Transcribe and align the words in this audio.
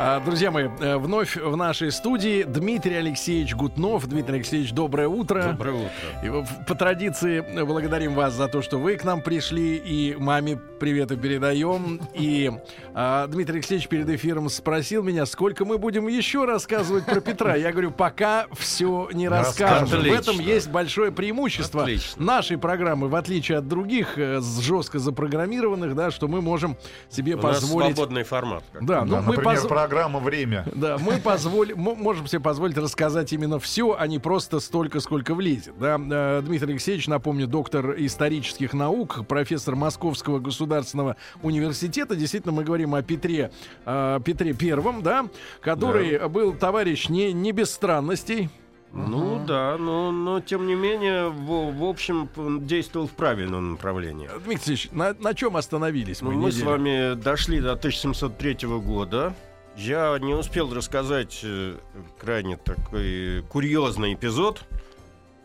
А, 0.00 0.20
Друзья 0.20 0.52
мои, 0.52 0.68
э, 0.78 0.96
вновь 0.96 1.36
в 1.36 1.56
нашей 1.56 1.90
студии 1.90 2.44
Дмитрий 2.44 2.94
Алексеевич 2.94 3.56
Гутнов. 3.56 4.06
Дмитрий 4.06 4.36
Алексеевич, 4.36 4.70
доброе 4.72 5.08
утро. 5.08 5.42
Доброе 5.50 5.74
утро. 5.74 5.90
И 6.22 6.64
по 6.68 6.76
традиции 6.76 7.44
э, 7.44 7.64
благодарим 7.64 8.14
вас 8.14 8.34
за 8.34 8.46
то, 8.46 8.62
что 8.62 8.78
вы 8.78 8.94
к 8.96 9.02
нам 9.02 9.22
пришли, 9.22 9.74
и 9.76 10.14
маме 10.16 10.56
приветы 10.56 11.16
передаем. 11.16 12.00
И 12.14 12.48
а, 12.94 13.26
Дмитрий 13.26 13.54
Алексеевич 13.56 13.88
перед 13.88 14.08
эфиром 14.08 14.48
спросил 14.50 15.02
меня, 15.02 15.26
сколько 15.26 15.64
мы 15.64 15.78
будем 15.78 16.06
еще 16.06 16.44
рассказывать 16.44 17.04
про 17.04 17.20
Петра. 17.20 17.56
Я 17.56 17.72
говорю, 17.72 17.90
пока 17.90 18.46
все 18.56 19.08
не 19.12 19.28
расскажем. 19.28 19.88
В 19.88 20.04
этом 20.12 20.38
есть 20.38 20.70
большое 20.70 21.10
преимущество 21.10 21.82
Отлично. 21.82 22.24
нашей 22.24 22.56
программы, 22.56 23.08
в 23.08 23.16
отличие 23.16 23.58
от 23.58 23.66
других 23.66 24.16
э, 24.16 24.40
жестко 24.60 25.00
запрограммированных, 25.00 25.96
да, 25.96 26.12
что 26.12 26.28
мы 26.28 26.40
можем 26.40 26.76
себе 27.10 27.34
У 27.34 27.42
нас 27.42 27.56
позволить. 27.60 27.96
свободный 27.96 28.22
формат. 28.22 28.62
как 28.72 28.84
Да, 28.86 29.04
ну 29.04 29.10
Да, 29.16 29.20
мы 29.22 29.34
например, 29.34 29.54
поз- 29.56 29.66
программа 29.88 30.20
«Время». 30.20 30.64
да, 30.74 30.98
мы 30.98 31.18
позволь- 31.18 31.74
мо- 31.74 31.94
можем 31.94 32.26
себе 32.26 32.40
позволить 32.40 32.76
рассказать 32.76 33.32
именно 33.32 33.58
все, 33.58 33.96
а 33.98 34.06
не 34.06 34.18
просто 34.18 34.60
столько, 34.60 35.00
сколько 35.00 35.34
влезет. 35.34 35.72
Да? 35.78 35.98
Э, 35.98 36.42
Дмитрий 36.44 36.72
Алексеевич, 36.72 37.06
напомню, 37.08 37.46
доктор 37.46 37.94
исторических 37.98 38.74
наук, 38.74 39.26
профессор 39.26 39.76
Московского 39.76 40.38
государственного 40.40 41.16
университета. 41.42 42.16
Действительно, 42.16 42.52
мы 42.52 42.64
говорим 42.64 42.94
о 42.94 43.02
Петре, 43.02 43.50
э, 43.86 44.20
Петре 44.24 44.52
Первом, 44.52 45.02
да, 45.02 45.26
который 45.60 46.28
был 46.28 46.52
товарищ 46.52 47.08
не, 47.08 47.32
не 47.32 47.52
без 47.52 47.70
странностей. 47.70 48.50
Ну 48.92 49.44
да, 49.46 49.76
но, 49.78 50.10
но 50.10 50.40
тем 50.40 50.66
не 50.66 50.74
менее, 50.74 51.28
в, 51.28 51.72
в 51.78 51.84
общем, 51.84 52.26
действовал 52.66 53.06
в 53.06 53.10
правильном 53.12 53.72
направлении. 53.72 54.26
Дмитрий 54.28 54.52
Алексеевич, 54.54 54.88
на, 54.92 55.14
на 55.18 55.34
чем 55.34 55.56
остановились 55.58 56.22
Ну, 56.22 56.30
мы? 56.32 56.36
мы 56.44 56.52
с 56.52 56.62
вами 56.62 57.14
дошли 57.14 57.60
до 57.60 57.72
1703 57.72 58.56
года. 58.78 59.34
Я 59.78 60.18
не 60.18 60.34
успел 60.34 60.74
рассказать 60.74 61.38
э, 61.44 61.76
крайне 62.18 62.56
такой 62.56 63.44
курьезный 63.48 64.14
эпизод. 64.14 64.64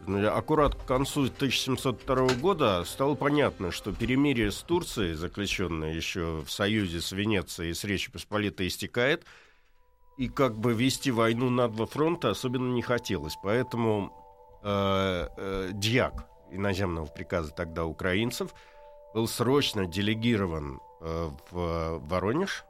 Аккурат 0.08 0.74
к 0.74 0.86
концу 0.86 1.26
1702 1.26 2.30
года 2.42 2.84
стало 2.84 3.14
понятно, 3.14 3.70
что 3.70 3.94
перемирие 3.94 4.52
с 4.52 4.58
Турцией, 4.64 5.14
заключенное 5.14 5.94
еще 5.94 6.42
в 6.44 6.50
союзе 6.50 7.00
с 7.00 7.12
Венецией 7.12 7.70
и 7.70 7.74
с 7.76 7.84
Речью 7.84 8.12
Посполитой, 8.12 8.70
истекает. 8.70 9.24
И 10.18 10.30
как 10.30 10.58
бы 10.58 10.74
вести 10.74 11.12
войну 11.12 11.52
на 11.52 11.68
два 11.68 11.86
фронта 11.86 12.32
особенно 12.32 12.74
не 12.74 12.82
хотелось. 12.82 13.38
Поэтому 13.44 14.12
э, 14.64 15.28
э, 15.38 15.70
дьяк 15.74 16.26
иноземного 16.50 17.06
приказа 17.06 17.52
тогда 17.52 17.86
украинцев 17.86 18.56
был 19.14 19.28
срочно 19.28 19.86
делегирован 19.86 20.80
э, 21.02 21.30
в 21.52 22.00
Воронеж 22.08 22.66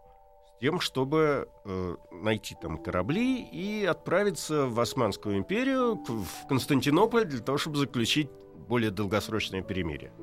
тем, 0.64 0.80
чтобы 0.80 1.50
э, 1.66 1.96
найти 2.14 2.56
там 2.56 2.78
корабли 2.78 3.42
и 3.42 3.84
отправиться 3.84 4.66
в 4.66 4.80
Османскую 4.80 5.38
империю, 5.38 5.96
в 5.96 6.48
Константинополь, 6.48 7.26
для 7.26 7.42
того, 7.42 7.58
чтобы 7.58 7.76
заключить 7.76 8.30
более 8.70 8.90
долгосрочное 8.90 9.62
перемирие. 9.62 10.14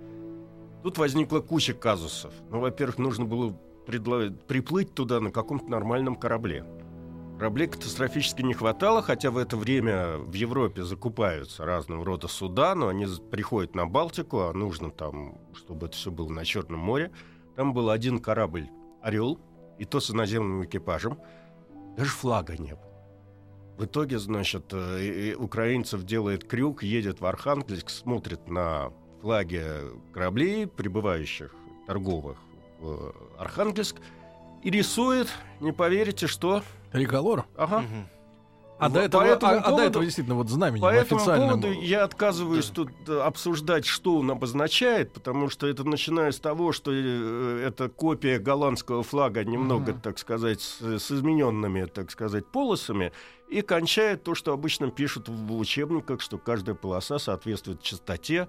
Тут 0.83 0.97
возникла 0.97 1.41
куча 1.41 1.75
казусов. 1.75 2.33
Ну, 2.49 2.59
во-первых, 2.59 2.97
нужно 2.97 3.27
было 3.27 3.53
приплыть 3.85 4.95
туда 4.95 5.21
на 5.21 5.31
каком-то 5.31 5.71
нормальном 5.71 6.17
корабле. 6.17 6.65
Кораблей 7.37 7.69
катастрофически 7.69 8.41
не 8.41 8.55
хватало, 8.55 9.03
хотя 9.03 9.31
в 9.31 9.37
это 9.37 9.59
время 9.59 10.17
в 10.17 10.33
Европе 10.33 10.85
закупаются 10.85 11.67
разного 11.67 12.03
рода 12.03 12.29
суда, 12.29 12.75
но 12.75 12.89
они 12.89 13.07
приходят 13.31 13.75
на 13.75 13.85
Балтику, 13.85 14.41
а 14.41 14.55
нужно 14.55 14.91
там, 14.91 15.37
чтобы 15.53 15.89
это 15.89 15.97
все 15.97 16.11
было 16.11 16.31
на 16.31 16.47
Черном 16.47 16.81
море. 16.81 17.11
Там 17.57 17.75
был 17.75 17.91
один 17.91 18.21
корабль 18.21 18.71
«Орел», 19.03 19.39
и 19.81 19.85
то 19.87 19.99
с 19.99 20.11
иноземным 20.11 20.65
экипажем. 20.65 21.19
Даже 21.97 22.11
флага 22.11 22.57
не 22.57 22.75
было. 22.75 22.91
В 23.79 23.87
итоге, 23.87 24.19
значит, 24.19 24.73
э, 24.73 25.35
украинцев 25.35 26.05
делает 26.05 26.45
крюк, 26.45 26.83
едет 26.83 27.21
в 27.21 27.27
Архангельск, 27.27 27.89
смотрит 27.89 28.47
на 28.47 28.93
флаги 29.23 29.65
кораблей, 30.13 30.67
прибывающих 30.67 31.55
торговых 31.87 32.37
в 32.79 33.15
Архангельск, 33.39 33.97
и 34.63 34.71
рисует, 34.71 35.29
не 35.61 35.73
поверите, 35.73 36.27
что... 36.27 36.63
Триколор? 36.93 37.47
Ага. 37.57 37.85
А, 38.81 38.85
Вот 38.89 38.95
до 38.95 39.01
этого, 39.01 39.23
по 39.23 39.27
этому 39.27 39.53
а- 39.53 39.57
а 39.57 39.61
до 39.61 39.69
поводу- 39.69 39.87
этого 39.89 40.05
действительно 40.05 40.37
вот 40.37 40.49
знаменем 40.49 40.81
По 40.81 40.91
этому 40.93 41.21
поводу 41.25 41.71
я 41.73 42.05
отказываюсь 42.05 42.67
тут 42.67 42.91
э, 43.09 43.21
обсуждать, 43.21 43.85
что 43.85 44.17
он 44.17 44.31
обозначает, 44.31 45.13
потому 45.13 45.51
что 45.51 45.67
это 45.67 45.85
начиная 45.85 46.33
с 46.33 46.41
того, 46.41 46.73
что 46.73 46.91
э, 46.93 47.65
это 47.67 47.89
копия 47.91 48.39
голландского 48.39 49.03
флага, 49.03 49.45
немного, 49.45 49.93
так 49.93 50.19
сказать, 50.19 50.61
с, 50.63 50.81
с 50.81 51.11
измененными, 51.13 51.85
так 51.85 52.11
сказать, 52.11 52.47
полосами, 52.47 53.13
и 53.49 53.61
кончает 53.63 54.23
то, 54.23 54.35
что 54.35 54.53
обычно 54.53 54.91
пишут 54.91 55.29
в 55.29 55.57
учебниках, 55.59 56.21
что 56.23 56.39
каждая 56.39 56.75
полоса 56.75 57.19
соответствует 57.19 57.83
частоте, 57.83 58.49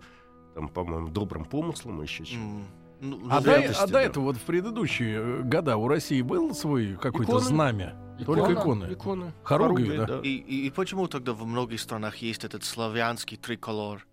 там, 0.55 0.69
по-моему, 0.69 1.09
добрым 1.09 1.43
помыслам 1.45 2.01
и 2.01 2.05
еще 2.05 2.23
чему 2.25 2.59
М, 2.59 2.65
ну, 3.01 3.19
А, 3.29 3.39
ну, 3.39 3.41
до, 3.41 3.56
а 3.56 3.88
до 3.88 3.94
да. 3.94 4.01
этого 4.01 4.23
вот 4.25 4.38
в 4.38 4.41
предыдущие 4.41 5.19
э, 5.19 5.41
года 5.44 5.75
у 5.78 5.88
России 5.88 6.22
был 6.22 6.53
свой 6.56 6.95
какой-то 7.01 7.31
Иконы. 7.34 7.45
знамя? 7.45 7.95
Только 8.25 8.53
иконы. 8.53 8.94
Иконы. 8.94 9.34
Хоругви, 9.44 9.85
Хоругви, 9.97 10.06
да? 10.07 10.19
И, 10.22 10.29
и, 10.35 10.67
и 10.67 10.69
почему 10.69 11.07
тогда 11.07 11.34
в 11.34 11.44
многих 11.45 11.79
странах 11.81 12.17
есть 12.17 12.44
этот 12.44 12.63
славянский 12.63 13.35
триколор? 13.38 14.06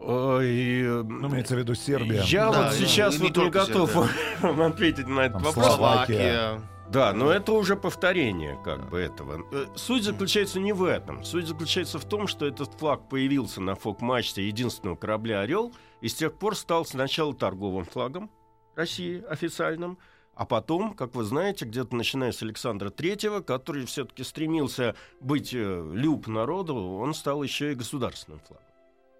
Ой, 0.00 0.82
э, 0.82 1.02
Ну, 1.02 1.28
имеется 1.28 1.54
в 1.54 1.58
виду 1.58 1.74
Сербия. 1.74 2.22
Я 2.26 2.50
Да, 2.50 2.62
вот 2.64 2.72
и- 2.74 2.76
сейчас 2.84 3.16
и 3.18 3.22
не 3.22 3.28
вот 3.28 3.36
не 3.36 3.50
готов 3.50 3.94
вам 4.42 4.62
ответить 4.62 5.06
на 5.06 5.20
этот 5.20 5.34
Там 5.34 5.42
вопрос. 5.44 5.76
Словакия. 5.76 6.60
Да, 6.90 7.12
но 7.14 7.30
это 7.30 7.52
уже 7.52 7.76
повторение 7.76 8.58
как 8.64 8.90
бы 8.90 8.98
этого. 8.98 9.44
Э, 9.52 9.66
Суть 9.76 10.02
заключается 10.02 10.58
не 10.60 10.72
в 10.72 10.82
этом. 10.82 11.24
Суть 11.24 11.46
заключается 11.46 11.98
в 11.98 12.04
том, 12.04 12.26
что 12.26 12.44
этот 12.46 12.74
флаг 12.78 13.08
появился 13.08 13.60
на 13.62 13.76
фок-мачте 13.76 14.46
единственного 14.46 14.96
корабля 14.96 15.40
«Орел» 15.40 15.72
и 16.02 16.08
с 16.08 16.14
тех 16.14 16.34
пор 16.34 16.56
стал 16.56 16.84
сначала 16.84 17.32
торговым 17.32 17.84
флагом 17.86 18.30
России 18.74 19.24
официальным, 19.28 19.98
а 20.34 20.44
потом, 20.44 20.94
как 20.94 21.14
вы 21.14 21.24
знаете, 21.24 21.64
где-то 21.64 21.94
начиная 21.94 22.32
с 22.32 22.42
Александра 22.42 22.90
Третьего, 22.90 23.40
который 23.40 23.86
все-таки 23.86 24.24
стремился 24.24 24.96
быть 25.20 25.54
э, 25.54 25.90
люб 25.94 26.26
народу, 26.26 26.74
он 26.74 27.14
стал 27.14 27.42
еще 27.42 27.72
и 27.72 27.76
государственным 27.76 28.40
флагом 28.40 28.66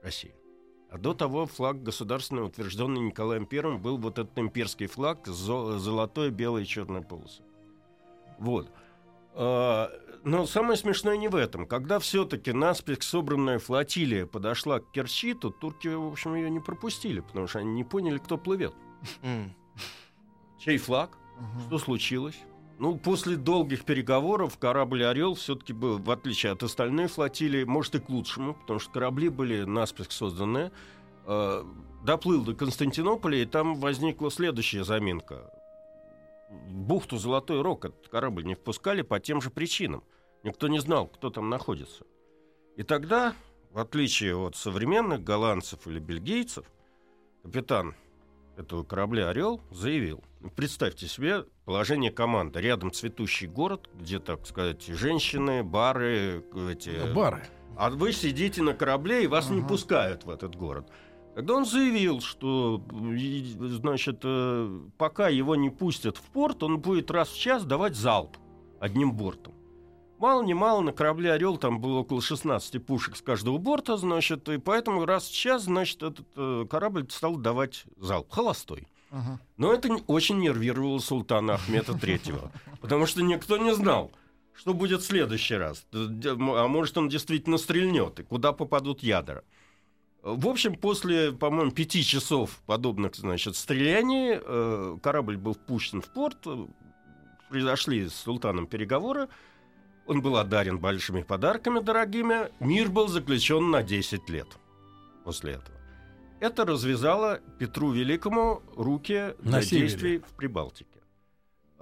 России. 0.03 0.35
А 0.91 0.99
до 0.99 1.15
того 1.15 1.47
флаг 1.47 1.83
государственный, 1.83 2.45
утвержденный 2.45 3.01
Николаем 3.01 3.47
Первым, 3.47 3.81
был 3.81 3.97
вот 3.97 4.19
этот 4.19 4.37
имперский 4.39 4.87
флаг 4.87 5.27
с 5.27 5.31
зо- 5.31 5.79
золотой, 5.79 6.31
белой 6.31 6.65
и 6.65 6.67
черной 6.67 7.03
полосой. 7.03 7.47
Вот. 8.39 8.69
А, 9.35 9.91
Но 10.25 10.47
самое 10.47 10.77
смешное 10.77 11.17
не 11.17 11.29
в 11.29 11.35
этом. 11.35 11.67
Когда 11.67 11.99
все-таки 11.99 12.53
наспех 12.53 13.03
собранная 13.03 13.59
флотилия 13.59 14.27
подошла 14.27 14.81
к 14.81 14.91
Керчи, 14.93 15.35
то 15.35 15.51
турки, 15.51 15.89
в 15.89 16.07
общем, 16.07 16.35
ее 16.35 16.51
не 16.51 16.61
пропустили, 16.61 17.21
потому 17.21 17.47
что 17.47 17.59
они 17.59 17.73
не 17.73 17.85
поняли, 17.85 18.19
кто 18.19 18.39
плывет. 18.39 18.75
Чей 20.59 20.79
флаг? 20.79 21.19
Что 21.67 21.79
случилось? 21.79 22.39
Ну, 22.79 22.97
после 22.97 23.37
долгих 23.37 23.85
переговоров 23.85 24.59
корабль 24.59 25.05
«Орел» 25.05 25.35
все-таки 25.35 25.73
был, 25.73 25.99
в 25.99 26.11
отличие 26.11 26.53
от 26.53 26.63
остальной 26.63 27.07
флотилии, 27.07 27.65
может 27.65 27.95
и 27.95 28.01
к 28.01 28.09
лучшему, 28.09 28.55
потому 28.55 28.79
что 28.79 28.91
корабли 28.91 29.29
были 29.29 29.63
наспех 29.63 30.11
созданы. 30.11 30.73
Э, 31.25 31.65
доплыл 32.03 32.43
до 32.43 32.55
Константинополя, 32.55 33.39
и 33.39 33.45
там 33.45 33.77
возникла 33.77 34.31
следующая 34.31 34.83
заминка. 34.85 35.51
Бухту 36.69 37.19
Золотой 37.19 37.63
Рог 37.63 37.85
этот 37.85 38.09
корабль 38.09 38.45
не 38.45 38.55
впускали 38.55 39.03
по 39.03 39.21
тем 39.21 39.41
же 39.41 39.51
причинам. 39.51 40.03
Никто 40.43 40.69
не 40.69 40.81
знал, 40.81 41.07
кто 41.07 41.31
там 41.31 41.49
находится. 41.51 42.05
И 42.77 42.83
тогда, 42.83 43.35
в 43.71 43.79
отличие 43.79 44.37
от 44.37 44.57
современных 44.57 45.23
голландцев 45.23 45.87
или 45.87 45.99
бельгийцев, 45.99 46.65
капитан 47.43 47.95
этого 48.57 48.83
корабля 48.85 49.29
«Орел» 49.29 49.61
заявил. 49.71 50.23
Ну, 50.41 50.51
Представьте 50.51 51.07
себе 51.07 51.45
положение 51.65 52.11
команды. 52.11 52.61
Рядом 52.61 52.91
цветущий 52.93 53.47
город, 53.47 53.89
где, 53.95 54.19
так 54.19 54.47
сказать, 54.47 54.85
женщины, 54.87 55.63
бары, 55.63 56.45
эти... 56.71 57.13
Бары. 57.15 57.43
А 57.77 57.91
вы 57.91 58.13
сидите 58.13 58.63
на 58.63 58.75
корабле, 58.75 59.25
и 59.25 59.27
вас 59.27 59.49
не 59.49 59.61
Ага. 59.61 59.69
пускают 59.69 60.25
в 60.25 60.31
этот 60.31 60.55
город. 60.57 60.91
Тогда 61.35 61.55
он 61.55 61.65
заявил, 61.65 62.21
что, 62.21 62.83
значит, 63.59 64.21
э, 64.23 64.81
пока 64.99 65.29
его 65.29 65.57
не 65.57 65.71
пустят 65.71 66.19
в 66.19 66.23
порт, 66.23 66.63
он 66.63 66.79
будет 66.79 67.11
раз 67.11 67.31
в 67.31 67.39
час 67.39 67.65
давать 67.65 67.97
залп 67.97 68.37
одним 68.81 69.13
бортом. 69.13 69.55
Мало 70.19 70.43
не 70.43 70.55
мало 70.55 70.83
на 70.83 70.93
корабле 70.93 71.33
«Орел» 71.33 71.57
там 71.57 71.81
было 71.81 71.99
около 72.01 72.23
16 72.23 72.85
пушек 72.85 73.17
с 73.17 73.23
каждого 73.23 73.59
борта, 73.59 73.97
значит, 73.97 74.49
и 74.49 74.59
поэтому 74.59 75.05
раз 75.05 75.27
в 75.27 75.35
час, 75.35 75.65
значит, 75.65 76.03
этот 76.03 76.27
э, 76.37 76.67
корабль 76.71 77.07
стал 77.11 77.37
давать 77.37 77.85
залп, 77.97 78.31
холостой. 78.31 78.87
Но 79.57 79.73
это 79.73 79.93
очень 80.07 80.39
нервировало 80.39 80.99
султана 80.99 81.55
Ахмета 81.55 81.93
III, 81.93 82.51
потому 82.81 83.07
что 83.07 83.23
никто 83.23 83.59
не 83.59 83.75
знал, 83.75 84.13
что 84.55 84.75
будет 84.75 85.03
в 85.03 85.07
следующий 85.07 85.57
раз. 85.57 85.87
А 85.93 86.69
может, 86.69 86.97
он 86.97 87.09
действительно 87.09 87.59
стрельнет, 87.59 88.21
и 88.21 88.23
куда 88.23 88.53
попадут 88.53 89.03
ядра. 89.03 89.43
В 90.23 90.47
общем, 90.47 90.77
после, 90.77 91.33
по-моему, 91.33 91.73
пяти 91.73 92.05
часов 92.05 92.61
подобных, 92.67 93.17
значит, 93.17 93.57
стреляний, 93.57 94.39
э, 94.41 94.99
корабль 95.03 95.37
был 95.37 95.55
впущен 95.55 96.01
в 96.01 96.07
порт, 96.13 96.39
э, 96.47 96.67
произошли 97.51 98.09
с 98.09 98.15
султаном 98.15 98.69
переговоры, 98.69 99.29
он 100.07 100.23
был 100.23 100.37
одарен 100.37 100.79
большими 100.79 101.23
подарками 101.23 101.81
дорогими, 101.81 102.51
мир 102.61 102.89
был 102.89 103.09
заключен 103.09 103.71
на 103.71 103.83
10 103.83 104.29
лет 104.29 104.47
после 105.25 105.55
этого. 105.55 105.77
Это 106.39 106.65
развязало 106.65 107.41
Петру 107.59 107.91
Великому 107.91 108.63
руки 108.77 109.35
На 109.43 109.51
для 109.59 109.63
севере. 109.63 109.89
действий 109.89 110.19
в 110.19 110.37
Прибалтике. 110.37 111.02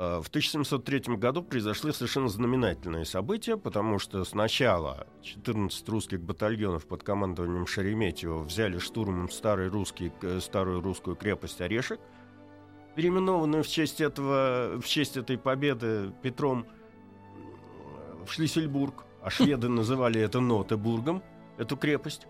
А, 0.03 0.23
В 0.23 0.29
1703 0.29 1.17
году 1.17 1.43
произошли 1.43 1.93
совершенно 1.93 2.29
знаменательные 2.29 3.05
события, 3.05 3.59
потому 3.59 3.99
что 3.99 4.25
сначала 4.25 5.07
14 5.23 5.87
русских 5.91 6.23
батальонов 6.23 6.87
под 6.87 7.03
командованием 7.03 7.67
Шереметьева 7.67 8.43
взяли 8.43 8.79
штурмом 8.79 9.29
старый 9.29 9.69
русский, 9.69 10.11
э, 10.23 10.41
старую 10.41 10.81
русскую 10.81 11.17
крепость 11.17 11.61
Орешек, 11.61 12.01
переименованную 12.97 13.63
в 13.63 13.69
честь, 13.69 14.01
этого, 14.01 14.81
в 14.81 14.87
честь 14.87 15.19
этой 15.19 15.37
победы 15.37 16.15
Петром 16.23 16.65
э, 16.65 18.25
в 18.25 18.33
Шлиссельбург, 18.33 19.05
а 19.23 19.29
шведы 19.29 19.69
называли 19.81 20.19
это 20.19 20.41
Нотебургом, 20.41 21.23
эту 21.59 21.77
крепость. 21.77 22.27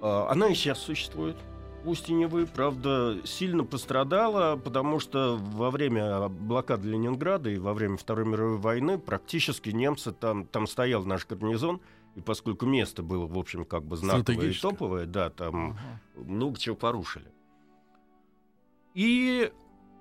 А, 0.00 0.30
Она 0.30 0.48
и 0.48 0.54
сейчас 0.54 0.78
существует. 0.78 1.36
Устье 1.84 2.14
Невы, 2.14 2.46
правда, 2.46 3.18
сильно 3.24 3.64
пострадала, 3.64 4.56
потому 4.56 5.00
что 5.00 5.36
во 5.36 5.70
время 5.70 6.28
блокады 6.28 6.88
Ленинграда 6.88 7.50
и 7.50 7.58
во 7.58 7.74
время 7.74 7.96
Второй 7.96 8.24
мировой 8.24 8.58
войны 8.58 8.98
практически 8.98 9.70
немцы 9.70 10.12
там, 10.12 10.46
там 10.46 10.66
стоял 10.66 11.04
наш 11.04 11.26
гарнизон, 11.26 11.80
и 12.14 12.20
поскольку 12.20 12.66
место 12.66 13.02
было, 13.02 13.26
в 13.26 13.38
общем, 13.38 13.64
как 13.64 13.84
бы 13.84 13.96
знаковое 13.96 14.50
и 14.50 14.54
топовое, 14.54 15.06
да, 15.06 15.30
там 15.30 15.78
много 16.14 16.58
чего 16.58 16.76
порушили. 16.76 17.26
И 18.94 19.50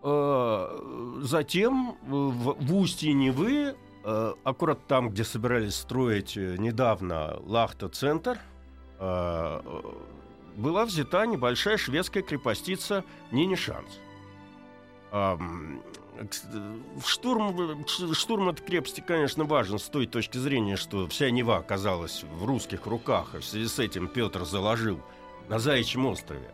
э, 0.03 1.17
затем 1.21 1.97
в, 2.01 2.55
в 2.59 2.75
устье 2.75 3.13
Невы, 3.13 3.75
э, 4.03 4.33
аккурат 4.43 4.85
там, 4.87 5.09
где 5.09 5.23
собирались 5.23 5.75
строить 5.75 6.35
э, 6.35 6.57
недавно 6.57 7.39
Лахта-центр, 7.41 8.39
э, 8.99 9.61
была 10.61 10.85
взята 10.85 11.25
небольшая 11.25 11.77
шведская 11.77 12.21
крепостица 12.21 13.03
Нинишанс. 13.31 13.99
Ам, 15.11 15.81
кс- 16.19 16.99
в 17.01 17.09
штурм, 17.09 17.85
ш- 17.87 18.13
штурм 18.13 18.49
этой 18.49 18.63
крепости, 18.65 19.03
конечно, 19.05 19.43
важен 19.43 19.77
с 19.79 19.89
той 19.89 20.07
точки 20.07 20.37
зрения, 20.37 20.77
что 20.77 21.07
вся 21.07 21.29
Нева 21.31 21.57
оказалась 21.57 22.23
в 22.23 22.45
русских 22.45 22.85
руках, 22.85 23.35
и 23.35 23.39
в 23.39 23.45
связи 23.45 23.67
с 23.67 23.79
этим 23.79 24.07
Петр 24.07 24.45
заложил 24.45 25.01
на 25.49 25.59
Заячьем 25.59 26.05
острове 26.05 26.49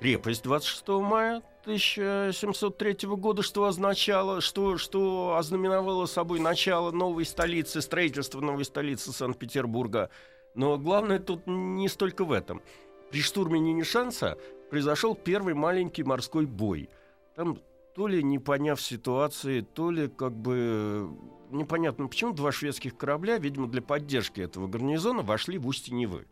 крепость 0.00 0.42
26 0.42 0.88
мая 0.88 1.42
1703 1.62 2.96
года, 3.10 3.42
что 3.42 3.64
означало, 3.66 4.40
что, 4.40 4.78
что 4.78 5.36
ознаменовало 5.36 6.06
собой 6.06 6.40
начало 6.40 6.90
новой 6.90 7.26
столицы, 7.26 7.82
строительство 7.82 8.40
новой 8.40 8.64
столицы 8.64 9.12
Санкт-Петербурга. 9.12 10.08
Но 10.54 10.78
главное 10.78 11.18
тут 11.20 11.46
не 11.46 11.88
столько 11.88 12.24
в 12.24 12.32
этом. 12.32 12.62
При 13.10 13.20
штурме 13.22 13.58
Нинишанса 13.58 14.38
произошел 14.70 15.14
первый 15.14 15.54
маленький 15.54 16.04
морской 16.04 16.46
бой. 16.46 16.88
Там 17.34 17.58
то 17.94 18.06
ли 18.06 18.22
не 18.22 18.38
поняв 18.38 18.80
ситуации, 18.80 19.62
то 19.62 19.90
ли 19.90 20.08
как 20.08 20.32
бы 20.32 20.54
э, 20.56 21.08
непонятно, 21.50 22.06
почему 22.06 22.32
два 22.32 22.52
шведских 22.52 22.96
корабля, 22.96 23.38
видимо, 23.38 23.66
для 23.66 23.82
поддержки 23.82 24.40
этого 24.40 24.68
гарнизона 24.68 25.22
вошли 25.22 25.58
в 25.58 25.66
устье 25.66 25.94
Невы. 25.94 26.26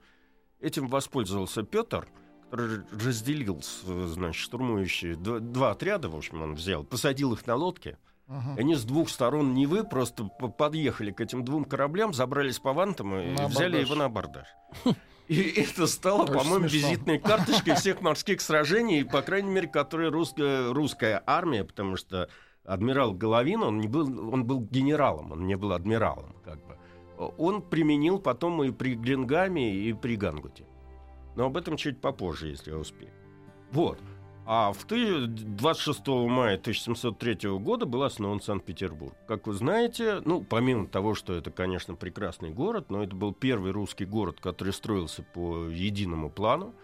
Этим 0.61 0.87
воспользовался 0.89 1.65
Петр, 1.65 2.09
который 2.51 2.81
разделил, 2.93 3.61
значит, 3.85 4.41
штурмующие 4.41 5.17
два, 5.17 5.41
два 5.41 5.71
отряда, 5.73 6.09
в 6.09 6.17
общем, 6.17 6.43
он 6.43 6.55
взял, 6.55 6.85
посадил 6.85 7.33
их 7.33 7.47
на 7.47 7.57
лодке. 7.57 7.99
И 8.29 8.61
Они 8.61 8.75
с 8.75 8.85
двух 8.85 9.09
сторон 9.09 9.55
Невы 9.55 9.85
просто 9.85 10.25
подъехали 10.25 11.11
к 11.13 11.21
этим 11.21 11.45
двум 11.45 11.65
кораблям, 11.65 12.13
забрались 12.13 12.59
по 12.59 12.73
вантам 12.73 13.15
и 13.19 13.31
На 13.31 13.49
взяли 13.49 13.77
абордаж. 13.79 13.87
его 13.87 13.95
на 13.95 14.05
абордаж. 14.05 14.47
И 15.29 15.61
это 15.61 15.87
стало, 15.87 16.27
по-моему, 16.27 16.67
визитной 16.67 17.19
карточкой 17.19 17.75
всех 17.75 18.01
морских 18.01 18.41
сражений, 18.41 19.05
по 19.05 19.21
крайней 19.21 19.51
мере, 19.51 19.69
которые 19.69 20.11
русская, 20.11 20.73
русская 20.73 21.23
армия, 21.27 21.65
потому 21.65 21.97
что 21.97 22.31
адмирал 22.65 23.13
Головин, 23.13 23.63
он, 23.63 23.79
не 23.79 23.89
был, 23.89 24.33
он 24.33 24.45
был 24.45 24.61
генералом, 24.61 25.33
он 25.33 25.47
не 25.47 25.57
был 25.57 25.73
адмиралом, 25.73 26.35
как 26.45 26.57
бы. 26.67 26.79
Он 27.37 27.63
применил 27.63 28.19
потом 28.19 28.63
и 28.63 28.71
при 28.71 28.95
Гленгаме, 28.95 29.75
и 29.75 29.93
при 29.93 30.17
Гангуте. 30.17 30.65
Но 31.37 31.47
об 31.47 31.57
этом 31.57 31.77
чуть 31.77 32.01
попозже, 32.01 32.49
если 32.49 32.71
я 32.71 32.79
успею. 32.79 33.13
Вот. 33.71 33.99
А 34.51 34.73
в 34.73 34.85
ты- 34.85 35.27
26 35.27 36.27
мая 36.27 36.57
1703 36.57 37.59
года 37.59 37.85
был 37.85 38.03
основан 38.03 38.41
Санкт-Петербург. 38.41 39.15
Как 39.27 39.47
вы 39.47 39.53
знаете, 39.53 40.23
ну, 40.25 40.43
помимо 40.43 40.87
того, 40.87 41.15
что 41.15 41.35
это, 41.35 41.51
конечно, 41.51 41.95
прекрасный 41.95 42.49
город, 42.49 42.87
но 42.89 43.03
это 43.03 43.15
был 43.15 43.35
первый 43.35 43.73
русский 43.73 44.07
город, 44.07 44.39
который 44.41 44.73
строился 44.73 45.23
по 45.23 45.67
единому 45.67 46.31
плану. 46.31 46.75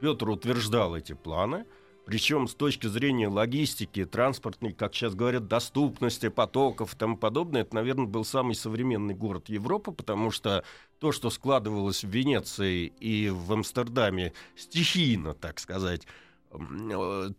Петр 0.00 0.28
утверждал 0.28 0.94
эти 0.94 1.14
планы. 1.14 1.64
Причем 2.06 2.46
с 2.46 2.54
точки 2.54 2.86
зрения 2.86 3.26
логистики, 3.26 4.04
транспортной, 4.04 4.72
как 4.72 4.94
сейчас 4.94 5.16
говорят, 5.16 5.48
доступности 5.48 6.28
потоков 6.28 6.94
и 6.94 6.96
тому 6.96 7.16
подобное, 7.16 7.62
это, 7.62 7.74
наверное, 7.74 8.06
был 8.06 8.24
самый 8.24 8.54
современный 8.54 9.14
город 9.14 9.48
Европы, 9.48 9.90
потому 9.90 10.30
что 10.30 10.62
то, 11.00 11.10
что 11.10 11.30
складывалось 11.30 12.04
в 12.04 12.08
Венеции 12.08 12.86
и 12.86 13.28
в 13.28 13.52
Амстердаме 13.52 14.34
стихийно, 14.54 15.34
так 15.34 15.58
сказать, 15.58 16.06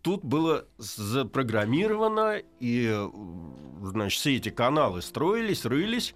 тут 0.02 0.24
было 0.24 0.66
запрограммировано, 0.78 2.42
и, 2.60 2.86
э, 2.90 3.08
значит, 3.82 4.20
все 4.20 4.36
эти 4.36 4.50
каналы 4.50 5.02
строились, 5.02 5.64
рылись. 5.64 6.14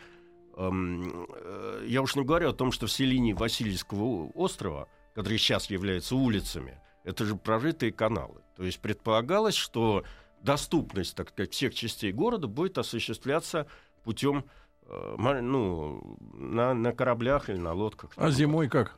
Эм, 0.56 1.26
э, 1.34 1.84
Я 1.88 2.02
уж 2.02 2.14
не 2.14 2.24
говорю 2.24 2.50
о 2.50 2.52
том, 2.52 2.70
что 2.70 2.86
все 2.86 3.04
линии 3.04 3.32
Васильевского 3.32 4.30
острова, 4.34 4.88
которые 5.14 5.38
сейчас 5.38 5.70
являются 5.70 6.14
улицами, 6.14 6.80
это 7.02 7.24
же 7.24 7.36
прорытые 7.36 7.92
каналы. 7.92 8.42
То 8.56 8.62
есть 8.62 8.80
предполагалось, 8.80 9.56
что 9.56 10.04
доступность, 10.40 11.16
так 11.16 11.30
сказать, 11.30 11.52
всех 11.52 11.74
частей 11.74 12.12
города 12.12 12.46
будет 12.46 12.78
осуществляться 12.78 13.66
путем 14.04 14.44
э, 14.86 15.16
ну, 15.18 16.16
на, 16.32 16.74
на 16.74 16.92
кораблях 16.92 17.50
или 17.50 17.58
на 17.58 17.72
лодках. 17.72 18.10
А 18.16 18.30
зимой 18.30 18.68
как? 18.68 18.96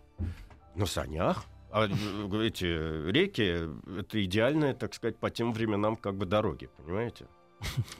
На 0.74 0.84
санях. 0.84 1.46
А 1.76 1.86
э, 1.88 2.46
эти 2.46 2.64
реки— 3.10 3.68
это 3.98 4.24
идеальные, 4.24 4.72
так 4.72 4.94
сказать, 4.94 5.18
по 5.18 5.30
тем 5.30 5.52
временам 5.52 5.96
как 5.96 6.14
бы 6.14 6.24
дороги, 6.24 6.70
понимаете? 6.78 7.26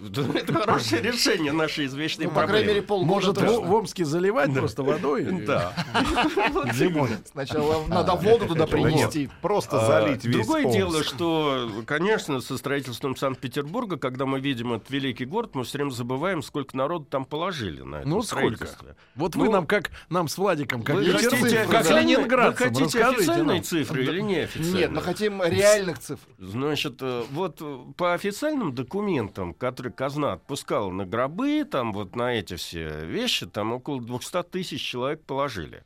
Это 0.05 0.53
хорошее 0.53 1.03
решение 1.03 1.53
нашей 1.53 1.87
извечной 1.87 2.27
Ну, 2.27 2.31
по 2.33 2.47
крайней 2.47 2.69
мере, 2.69 2.83
проблемы. 2.83 3.09
полгода 3.21 3.41
Может, 3.41 3.67
в, 3.67 3.73
Омске 3.75 4.05
заливать 4.05 4.53
просто 4.53 4.83
водой? 4.83 5.25
Да. 5.47 5.73
Зимой. 6.75 7.11
Сначала 7.33 7.87
надо 7.87 8.15
воду 8.15 8.47
туда 8.47 8.67
принести. 8.67 9.31
Просто 9.43 9.81
А, 9.81 9.87
залить 9.87 10.25
весь 10.25 10.37
Другое 10.47 10.71
дело, 10.71 11.03
что, 11.03 11.71
конечно, 11.87 12.41
со 12.41 12.57
строительством 12.59 13.17
Санкт-Петербурга, 13.17 13.97
когда 13.97 14.27
мы 14.27 14.41
видим 14.41 14.75
этот 14.75 14.91
великий 14.91 15.25
город, 15.25 15.55
мы 15.55 15.65
все 15.65 15.79
время 15.79 15.91
забываем, 15.91 16.43
сколько 16.43 16.77
народу 16.77 17.07
там 17.09 17.25
положили 17.25 17.83
на 17.83 17.97
это 17.97 18.09
Ну, 18.09 18.23
сколько? 18.23 18.69
Вот 19.15 19.35
Ну, 19.35 19.41
вы 19.47 19.49
нам, 19.51 19.67
как 19.67 19.91
нам 20.11 20.29
с 20.29 20.37
Владиком, 20.39 20.83
как, 20.83 20.97
как 20.97 21.15
официальной- 21.15 22.17
вы 22.17 22.55
хотите 22.55 23.05
официальные 23.05 23.63
цифры 23.63 24.05
или 24.05 24.21
неофициальные? 24.21 24.81
Нет, 24.83 24.91
мы 24.93 25.03
хотим 25.03 25.43
реальных 25.43 25.99
цифр. 25.99 26.21
Значит, 26.39 26.99
э, 27.01 27.25
вот 27.31 27.59
э, 27.61 27.79
по 27.97 28.15
официальным 28.15 28.75
документам, 28.75 29.46
которые 29.55 29.93
казна 29.93 30.35
отпускала 30.35 30.91
на 30.91 31.05
гробы, 31.05 31.65
там 31.65 31.93
вот 31.93 32.17
на 32.17 32.35
эти 32.35 32.57
все 32.57 33.05
вещи, 33.05 33.47
там 33.47 33.73
около 33.73 34.01
200 34.01 34.43
тысяч 34.45 34.83
человек 34.83 35.23
положили. 35.25 35.85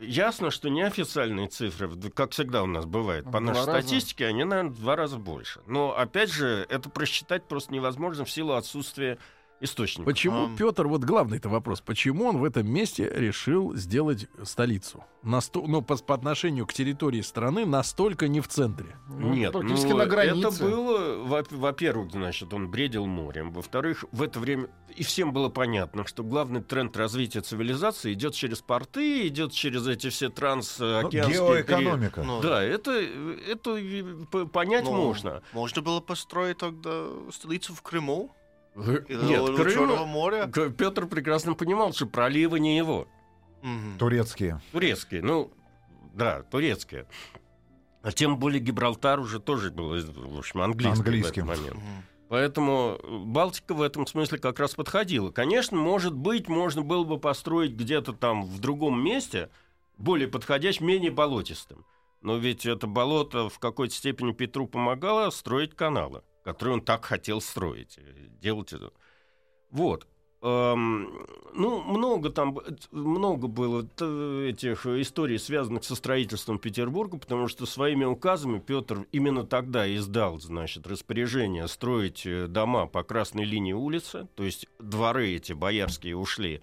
Ясно, 0.00 0.50
что 0.50 0.70
неофициальные 0.70 1.48
цифры, 1.48 1.90
как 2.10 2.30
всегда 2.32 2.62
у 2.62 2.66
нас 2.66 2.86
бывает, 2.86 3.24
по 3.24 3.32
два 3.32 3.40
нашей 3.40 3.66
раза. 3.66 3.82
статистике, 3.82 4.26
они, 4.26 4.44
наверное, 4.44 4.72
в 4.72 4.80
два 4.80 4.96
раза 4.96 5.18
больше. 5.18 5.60
Но, 5.66 5.94
опять 5.96 6.32
же, 6.32 6.66
это 6.70 6.88
просчитать 6.88 7.44
просто 7.46 7.74
невозможно 7.74 8.24
в 8.24 8.30
силу 8.30 8.54
отсутствия 8.54 9.18
источников. 9.60 10.06
Почему 10.06 10.44
Ам. 10.44 10.56
Петр, 10.56 10.86
вот 10.86 11.04
главный-то 11.04 11.48
вопрос, 11.48 11.80
почему 11.80 12.26
он 12.26 12.38
в 12.38 12.44
этом 12.44 12.66
месте 12.70 13.10
решил 13.14 13.74
сделать 13.76 14.26
столицу? 14.42 15.04
Насто- 15.22 15.64
ну, 15.66 15.82
по, 15.82 15.96
по 15.96 16.14
отношению 16.14 16.66
к 16.66 16.72
территории 16.72 17.20
страны 17.20 17.66
настолько 17.66 18.26
не 18.26 18.40
в 18.40 18.48
центре. 18.48 18.96
Нет, 19.08 19.52
практически 19.52 19.88
ну, 19.88 19.98
на 19.98 20.06
границе. 20.06 20.48
Это 20.48 20.64
было, 20.64 21.24
во- 21.24 21.44
во-первых, 21.50 22.10
значит, 22.10 22.52
он 22.54 22.70
бредил 22.70 23.04
морем. 23.06 23.52
Во-вторых, 23.52 24.04
в 24.12 24.22
это 24.22 24.40
время 24.40 24.68
и 24.96 25.02
всем 25.02 25.32
было 25.32 25.50
понятно, 25.50 26.06
что 26.06 26.24
главный 26.24 26.62
тренд 26.62 26.96
развития 26.96 27.42
цивилизации 27.42 28.14
идет 28.14 28.34
через 28.34 28.60
порты, 28.62 29.26
идет 29.28 29.52
через 29.52 29.86
эти 29.86 30.08
все 30.08 30.28
Ну, 30.28 30.32
трансокеанские... 30.32 31.36
геоэкономика. 31.36 32.22
Ну, 32.22 32.40
Да, 32.40 32.62
это, 32.62 32.92
это 32.92 33.76
понять 34.52 34.84
ну, 34.84 34.92
можно. 34.92 35.42
Можно 35.52 35.82
было 35.82 36.00
построить 36.00 36.58
тогда 36.58 37.04
столицу 37.30 37.74
в 37.74 37.82
Крыму? 37.82 38.34
Нет, 38.74 39.08
Крым- 39.08 40.06
моря? 40.06 40.46
Петр 40.46 41.06
прекрасно 41.06 41.54
понимал, 41.54 41.92
что 41.92 42.06
проливы 42.06 42.60
не 42.60 42.76
его. 42.76 43.08
Мгм. 43.62 43.98
Турецкие. 43.98 44.60
Турецкие, 44.72 45.22
ну, 45.22 45.52
да, 46.14 46.42
турецкие. 46.44 47.06
А 48.02 48.12
тем 48.12 48.38
более 48.38 48.60
Гибралтар 48.60 49.20
уже 49.20 49.40
тоже 49.40 49.70
был, 49.70 49.90
в 49.90 50.38
общем, 50.38 50.62
английский 50.62 51.00
Английским. 51.00 51.46
в 51.46 51.50
этот 51.50 51.64
момент. 51.66 51.84
Поэтому 52.30 52.98
э, 53.02 53.18
Балтика 53.24 53.74
в 53.74 53.82
этом 53.82 54.06
смысле 54.06 54.38
как 54.38 54.60
раз 54.60 54.74
подходила. 54.74 55.30
Конечно, 55.32 55.76
может 55.76 56.14
быть, 56.14 56.48
можно 56.48 56.82
было 56.82 57.02
бы 57.04 57.18
построить 57.18 57.72
где-то 57.72 58.12
там 58.12 58.44
в 58.44 58.60
другом 58.60 59.02
месте, 59.02 59.50
более 59.98 60.28
подходящим, 60.28 60.86
менее 60.86 61.10
болотистым. 61.10 61.84
Но 62.22 62.36
ведь 62.36 62.66
это 62.66 62.86
болото 62.86 63.48
в 63.48 63.58
какой-то 63.58 63.94
степени 63.94 64.32
Петру 64.32 64.66
помогало 64.68 65.28
строить 65.30 65.74
каналы, 65.74 66.22
которые 66.44 66.74
он 66.74 66.80
так 66.80 67.04
хотел 67.04 67.40
строить, 67.40 67.98
э, 67.98 68.02
делать 68.40 68.72
это. 68.72 68.90
Вот. 69.70 70.06
Эм, 70.42 71.26
ну, 71.52 71.82
много 71.82 72.30
там, 72.30 72.58
много 72.92 73.46
было 73.46 73.82
т- 73.84 74.48
этих 74.48 74.86
историй, 74.86 75.38
связанных 75.38 75.84
со 75.84 75.94
строительством 75.94 76.58
Петербурга, 76.58 77.18
потому 77.18 77.46
что 77.46 77.66
своими 77.66 78.06
указами 78.06 78.58
Петр 78.58 79.06
именно 79.12 79.44
тогда 79.44 79.92
издал, 79.94 80.40
значит, 80.40 80.86
распоряжение 80.86 81.68
строить 81.68 82.24
э, 82.24 82.46
дома 82.46 82.86
по 82.86 83.02
красной 83.02 83.44
линии 83.44 83.74
улицы, 83.74 84.28
то 84.34 84.42
есть 84.44 84.66
дворы 84.78 85.28
эти 85.34 85.52
боярские 85.52 86.16
ушли 86.16 86.62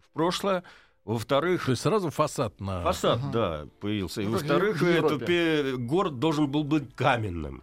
в 0.00 0.08
прошлое. 0.14 0.64
Во-вторых, 1.04 1.64
То 1.66 1.72
есть 1.72 1.82
сразу 1.82 2.08
фасад 2.10 2.60
на... 2.60 2.80
Фасад, 2.82 3.18
Ага. 3.18 3.30
да, 3.32 3.66
появился. 3.80 4.22
И, 4.22 4.24
Ну, 4.24 4.32
во-вторых, 4.32 4.80
в 4.80 4.84
это 4.84 4.96
Европе. 5.14 5.26
пе- 5.26 5.76
город 5.76 6.18
должен 6.18 6.46
был 6.50 6.64
быть 6.64 6.94
каменным. 6.94 7.62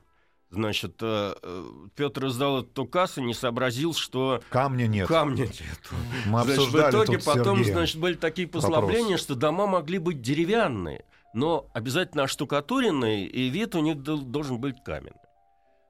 Значит, 0.51 0.95
э, 1.01 1.35
э, 1.43 1.71
Петр 1.95 2.25
издал 2.27 2.61
этот 2.61 2.77
указ 2.79 3.19
и 3.19 3.21
не 3.21 3.35
сообразил, 3.35 3.93
что 3.93 4.41
Камня 4.49 4.87
нет. 4.87 5.07
камня 5.07 5.43
нет. 5.43 5.79
Мы 6.25 6.43
Значит, 6.43 6.69
в 6.71 6.75
итоге 6.89 7.17
тут 7.17 7.25
потом, 7.25 7.57
Сергеем. 7.57 7.77
значит, 7.77 7.97
были 8.01 8.15
такие 8.15 8.47
послабления, 8.47 9.17
что 9.17 9.35
дома 9.35 9.67
могли 9.67 9.99
быть 9.99 10.21
деревянные, 10.21 11.05
но 11.35 11.69
обязательно 11.73 12.23
оштукатуренные, 12.23 13.27
и 13.27 13.49
вид 13.49 13.75
у 13.75 13.79
них 13.81 14.01
дол- 14.01 14.21
должен 14.23 14.59
быть 14.59 14.83
каменный. 14.83 15.13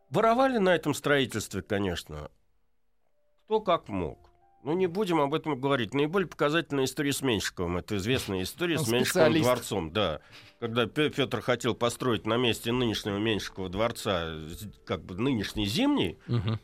Воровали 0.10 0.58
на 0.58 0.76
этом 0.76 0.94
строительстве, 0.94 1.62
конечно, 1.62 2.30
кто 3.46 3.62
как 3.62 3.88
мог. 3.88 4.29
Ну, 4.64 4.74
не 4.74 4.88
будем 4.88 5.22
об 5.22 5.34
этом 5.34 5.60
говорить. 5.60 5.94
Наиболее 5.94 6.28
показательная 6.28 6.84
история 6.86 7.14
с 7.14 7.22
Меньшиковым. 7.22 7.78
Это 7.78 7.96
известная 7.98 8.44
история 8.44 8.78
Он 8.78 8.84
с 8.84 8.88
специалист. 8.90 9.44
дворцом. 9.46 9.92
Да. 9.92 10.20
Когда 10.60 10.86
Петр 10.86 11.40
хотел 11.42 11.76
построить 11.76 12.26
на 12.26 12.36
месте 12.36 12.72
нынешнего 12.74 13.18
Меньшикова 13.18 13.70
дворца 13.70 14.34
как 14.86 15.04
бы 15.06 15.16
нынешний 15.16 15.66
зимний, 15.66 16.18
Мгм. 16.28 16.60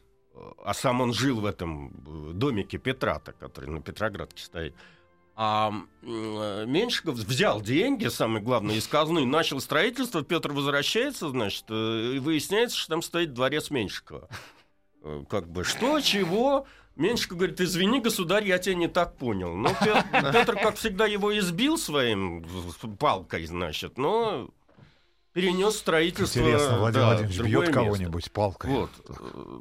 а 0.63 0.73
сам 0.73 0.99
он 0.99 1.13
жил 1.13 1.39
в 1.39 1.45
этом 1.45 1.87
э, 2.05 2.33
домике 2.33 2.77
Петрата, 2.77 3.31
который 3.31 3.69
на 3.69 3.81
Петроградке 3.81 4.43
стоит. 4.43 4.75
А 5.37 5.71
э, 6.01 6.65
Меньшиков 6.65 7.15
взял 7.15 7.61
деньги, 7.61 8.07
самое 8.07 8.43
главное, 8.43 8.75
из 8.75 8.87
казны, 8.87 9.25
начал 9.25 9.61
строительство. 9.61 10.21
Петр 10.23 10.51
возвращается, 10.51 11.29
значит, 11.29 11.63
э, 11.69 12.13
и 12.15 12.19
выясняется, 12.19 12.75
что 12.77 12.89
там 12.89 13.01
стоит 13.01 13.33
дворец 13.33 13.69
Меньшикова. 13.69 14.27
Как 15.29 15.47
бы 15.47 15.63
что, 15.63 16.01
чего? 16.01 16.65
Меньшиков 16.95 17.37
говорит, 17.37 17.59
извини, 17.59 17.99
государь, 17.99 18.47
я 18.47 18.57
тебя 18.57 18.75
не 18.75 18.87
так 18.87 19.17
понял. 19.17 19.55
Ну, 19.55 19.69
Пе- 19.69 20.03
Петр, 20.31 20.55
как 20.55 20.75
всегда, 20.75 21.05
его 21.05 21.37
избил 21.37 21.77
своим 21.77 22.45
палкой, 22.97 23.45
значит, 23.45 23.97
но 23.97 24.49
перенес 25.33 25.75
строительство 25.75 26.39
Интересно, 26.39 26.79
Владимир 26.79 27.01
да, 27.05 27.07
Владимирович 27.07 27.39
бьет 27.41 27.69
кого-нибудь 27.73 28.31
палкой. 28.31 28.71
Вот. 28.71 28.89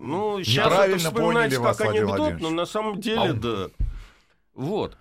Ну, 0.01 0.43
сейчас 0.45 0.67
Неправильно 0.67 0.97
это 0.97 1.09
вспоминается 1.09 1.57
поняли 1.61 1.69
вас, 1.69 1.77
как 1.77 1.87
Владимир 1.87 2.15
анекдот, 2.15 2.41
но 2.41 2.51
на 2.51 2.67
самом 2.67 3.01
деле, 3.01 3.31
Ау. 3.31 3.35
да. 3.35 3.69
Вот. 4.55 4.97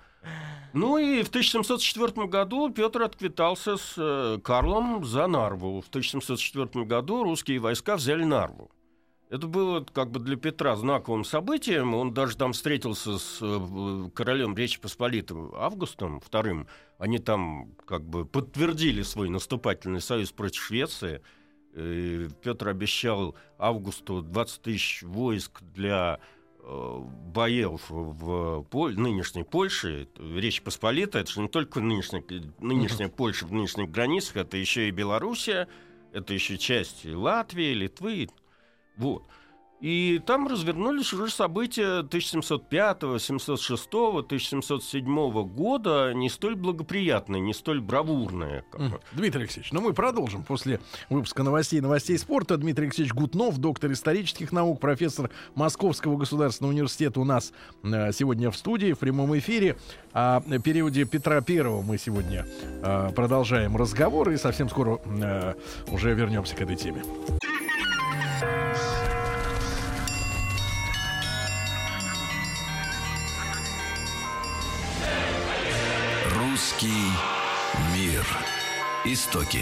Ну 0.74 0.98
и 0.98 1.22
в 1.22 1.30
1704 1.30 2.26
году 2.26 2.72
Петр 2.72 3.04
отквитался 3.04 3.78
с 3.78 3.94
э, 3.96 4.40
Карлом 4.44 5.06
за 5.06 5.28
Нарву. 5.28 5.82
В 5.82 5.90
1704 5.90 6.84
году 6.86 7.24
русские 7.24 7.60
войска 7.60 7.96
взяли 7.96 8.24
Нарву. 8.24 8.72
Это 9.34 9.48
было 9.48 9.84
как 9.94 10.12
бы 10.12 10.20
для 10.20 10.38
Петра 10.38 10.76
знаковым 10.76 11.24
событием. 11.24 11.96
Он 11.96 12.14
даже 12.14 12.38
там 12.38 12.54
встретился 12.54 13.18
с 13.18 13.40
э, 13.42 14.10
королем 14.14 14.56
Речи 14.56 14.80
Посполитой 14.80 15.36
Августом 15.56 16.20
II. 16.20 16.68
Они 17.00 17.18
там 17.18 17.72
как 17.88 18.04
бы 18.04 18.26
подтвердили 18.26 19.02
свой 19.02 19.30
наступательный 19.30 20.02
союз 20.02 20.32
против 20.32 20.62
Швеции. 20.62 21.24
И 21.74 22.28
Петр 22.44 22.68
обещал 22.68 23.34
Августу 23.58 24.22
20 24.22 24.62
тысяч 24.62 25.02
войск 25.02 25.64
для 25.64 26.20
э, 26.60 26.98
боев 27.34 27.90
в 27.90 28.68
Поль- 28.70 29.00
нынешней 29.00 29.46
Польше. 29.46 30.08
Речь 30.20 30.62
Посполитая, 30.62 31.24
это 31.24 31.32
же 31.32 31.42
не 31.42 31.48
только 31.48 31.80
нынешняя, 31.80 32.24
нынешняя 32.60 33.10
Польша 33.10 33.48
в 33.48 33.52
нынешних 33.52 33.90
границах, 33.90 34.38
это 34.38 34.58
еще 34.58 34.90
и 34.90 34.92
Белоруссия, 34.92 35.68
это 36.12 36.36
еще 36.36 36.60
часть 36.60 37.04
Латвии, 37.04 37.74
Литвы. 37.74 38.30
Вот. 38.98 39.24
И 39.84 40.22
там 40.26 40.48
развернулись 40.48 41.12
уже 41.12 41.30
события 41.30 42.00
1705, 42.00 43.20
706, 43.20 43.90
1707 43.94 45.44
года, 45.44 46.14
не 46.14 46.30
столь 46.30 46.56
благоприятные, 46.56 47.42
не 47.42 47.54
столь 47.54 47.82
бравурные. 47.82 48.64
как. 48.72 49.02
Дмитрий 49.12 49.42
Алексеевич, 49.42 49.74
ну 49.74 49.82
мы 49.82 49.92
продолжим 49.92 50.44
после 50.44 50.80
выпуска 51.10 51.44
новостей 51.44 51.82
новостей 51.82 52.18
спорта. 52.18 52.56
Дмитрий 52.56 52.86
Алексеевич 52.86 53.14
Гутнов, 53.14 53.58
доктор 53.58 53.92
исторических 53.92 54.54
наук, 54.54 54.80
профессор 54.80 55.30
Московского 55.54 56.16
государственного 56.16 56.72
университета 56.72 57.20
у 57.20 57.26
нас 57.26 57.52
э, 57.84 58.14
сегодня 58.14 58.52
в 58.52 58.56
студии, 58.56 58.94
в 58.94 59.00
прямом 59.00 59.38
эфире. 59.38 59.76
О 60.14 60.40
периоде 60.64 61.04
Петра 61.04 61.42
Первого 61.42 61.82
мы 61.82 61.98
сегодня 61.98 62.46
э, 62.62 63.10
продолжаем 63.14 63.76
разговор 63.76 64.30
и 64.30 64.38
совсем 64.38 64.70
скоро 64.70 65.02
э, 65.04 65.56
уже 65.92 66.14
вернемся 66.14 66.56
к 66.56 66.62
этой 66.62 66.78
теме. 66.78 67.04
Русский 76.54 77.10
мир. 77.96 78.24
Истоки. 79.06 79.62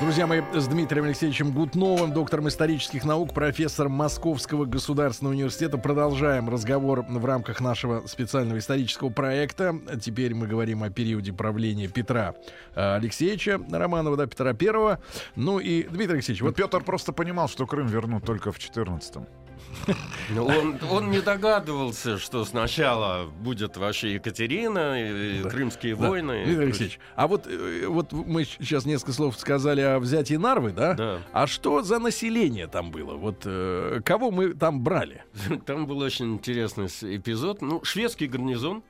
Друзья 0.00 0.26
мои, 0.26 0.42
с 0.52 0.66
Дмитрием 0.66 1.04
Алексеевичем 1.04 1.52
Гутновым, 1.52 2.12
доктором 2.12 2.48
исторических 2.48 3.04
наук, 3.04 3.32
профессором 3.32 3.92
Московского 3.92 4.64
государственного 4.64 5.34
университета, 5.34 5.78
продолжаем 5.78 6.48
разговор 6.48 7.04
в 7.08 7.24
рамках 7.24 7.60
нашего 7.60 8.08
специального 8.08 8.58
исторического 8.58 9.10
проекта. 9.10 9.78
Теперь 10.00 10.34
мы 10.34 10.48
говорим 10.48 10.82
о 10.82 10.90
периоде 10.90 11.32
правления 11.32 11.86
Петра 11.86 12.34
э, 12.74 12.96
Алексеевича 12.96 13.60
Романова, 13.70 14.16
да, 14.16 14.26
Петра 14.26 14.52
Первого. 14.52 14.98
Ну 15.36 15.60
и, 15.60 15.84
Дмитрий 15.84 16.14
Алексеевич, 16.14 16.42
Вот 16.42 16.48
вот 16.48 16.56
Петр 16.56 16.82
просто 16.82 17.12
понимал, 17.12 17.48
что 17.48 17.68
Крым 17.68 17.86
вернут 17.86 18.24
только 18.24 18.50
в 18.50 18.58
14-м. 18.58 19.22
Ну, 19.22 19.41
Он, 20.38 20.78
он 20.90 21.10
не 21.10 21.20
догадывался, 21.20 22.18
что 22.18 22.44
сначала 22.44 23.26
будет 23.26 23.76
вообще 23.76 24.14
Екатерина, 24.14 24.94
и 25.00 25.42
Да. 25.42 25.50
Крымские 25.50 25.96
Да, 25.96 26.08
войны. 26.08 26.44
прочее. 26.44 26.60
Алексеевич, 26.62 27.00
а 27.16 27.26
вот, 27.26 27.46
э, 27.46 27.86
вот 27.88 28.12
мы 28.12 28.44
сейчас 28.44 28.84
несколько 28.86 29.12
слов 29.12 29.36
сказали 29.38 29.80
о 29.80 29.98
взятии 29.98 30.34
Нарвы, 30.34 30.70
да? 30.72 30.94
Да. 30.94 31.18
А 31.32 31.46
что 31.46 31.82
за 31.82 31.98
население 31.98 32.66
там 32.68 32.90
было? 32.90 33.14
Вот 33.14 33.42
э, 33.44 34.00
кого 34.04 34.30
мы 34.30 34.54
там 34.54 34.82
брали? 34.82 35.24
Там 35.66 35.86
был 35.86 35.98
очень 35.98 36.34
интересный 36.34 36.86
эпизод. 36.86 37.60
Ну, 37.60 37.82
шведский 37.84 38.28
гарнизон, 38.28 38.82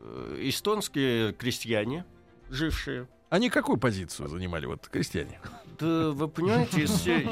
э, 0.00 0.38
эстонские 0.40 1.32
крестьяне, 1.34 2.04
жившие. 2.48 3.06
Они 3.28 3.48
какую 3.50 3.78
позицию 3.78 4.28
занимали, 4.28 4.66
вот 4.66 4.88
крестьяне? 4.88 5.40
Да, 5.78 6.10
вы 6.10 6.28
понимаете, 6.28 6.82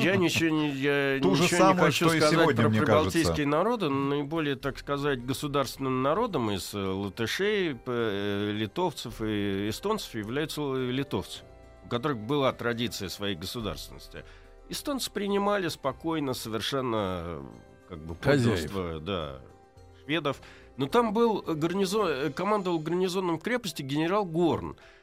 я 0.00 0.16
ничего 0.16 0.50
не, 0.50 0.70
я 0.70 1.18
ничего 1.20 1.36
не 1.36 1.48
самую, 1.48 1.84
хочу 1.86 2.08
сказать 2.08 2.30
сегодня, 2.30 2.54
про 2.62 2.70
прибалтийские 2.70 3.46
народы, 3.46 3.88
наиболее, 3.88 4.56
так 4.56 4.78
сказать, 4.78 5.24
государственным 5.24 6.02
народом 6.02 6.50
из 6.50 6.72
э, 6.74 6.78
латышей, 6.78 7.76
э, 7.86 8.52
литовцев 8.52 9.20
и 9.20 9.68
эстонцев 9.68 10.14
являются 10.14 10.60
л- 10.60 10.74
литовцы, 10.76 11.40
у 11.84 11.88
которых 11.88 12.18
была 12.18 12.52
традиция 12.52 13.08
своей 13.08 13.36
государственности. 13.36 14.24
Эстонцы 14.68 15.10
принимали 15.10 15.68
спокойно 15.68 16.32
совершенно 16.32 17.22
э, 17.22 17.42
как 17.88 17.98
бы 18.04 18.14
подданство, 18.14 19.00
да, 19.00 19.40
шведов. 20.04 20.40
Но 20.76 20.86
там 20.86 21.12
был 21.12 21.42
гарнизон, 21.42 22.08
э, 22.08 22.30
командовал 22.30 22.78
гарнизоном 22.78 23.38
крепости 23.38 23.82
генерал 23.82 24.24
Горн, 24.24 24.76
э, 24.76 24.99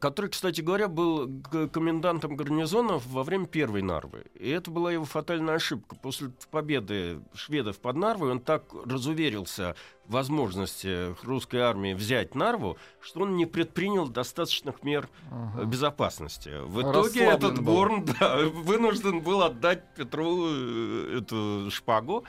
который, 0.00 0.28
кстати 0.28 0.60
говоря, 0.60 0.88
был 0.88 1.42
комендантом 1.72 2.36
гарнизона 2.36 3.00
во 3.06 3.22
время 3.22 3.46
первой 3.46 3.80
Нарвы. 3.80 4.26
И 4.34 4.50
это 4.50 4.70
была 4.70 4.92
его 4.92 5.06
фатальная 5.06 5.54
ошибка. 5.54 5.96
После 5.96 6.30
победы 6.50 7.22
шведов 7.34 7.78
под 7.78 7.96
Нарвой 7.96 8.32
он 8.32 8.40
так 8.40 8.64
разуверился 8.84 9.74
в 10.04 10.12
возможности 10.12 11.14
русской 11.24 11.60
армии 11.60 11.94
взять 11.94 12.34
Нарву, 12.34 12.76
что 13.00 13.20
он 13.20 13.36
не 13.36 13.46
предпринял 13.46 14.06
достаточных 14.06 14.82
мер 14.82 15.08
э, 15.30 15.64
безопасности. 15.64 16.50
В 16.62 16.82
итоге 16.82 17.30
Расслаблен 17.30 17.30
этот 17.30 17.64
был. 17.64 17.74
Горн 17.74 18.04
да, 18.20 18.38
вынужден 18.38 19.20
был 19.20 19.42
отдать 19.42 19.94
Петру 19.94 20.46
э, 20.46 21.18
эту 21.20 21.70
шпагу. 21.70 22.24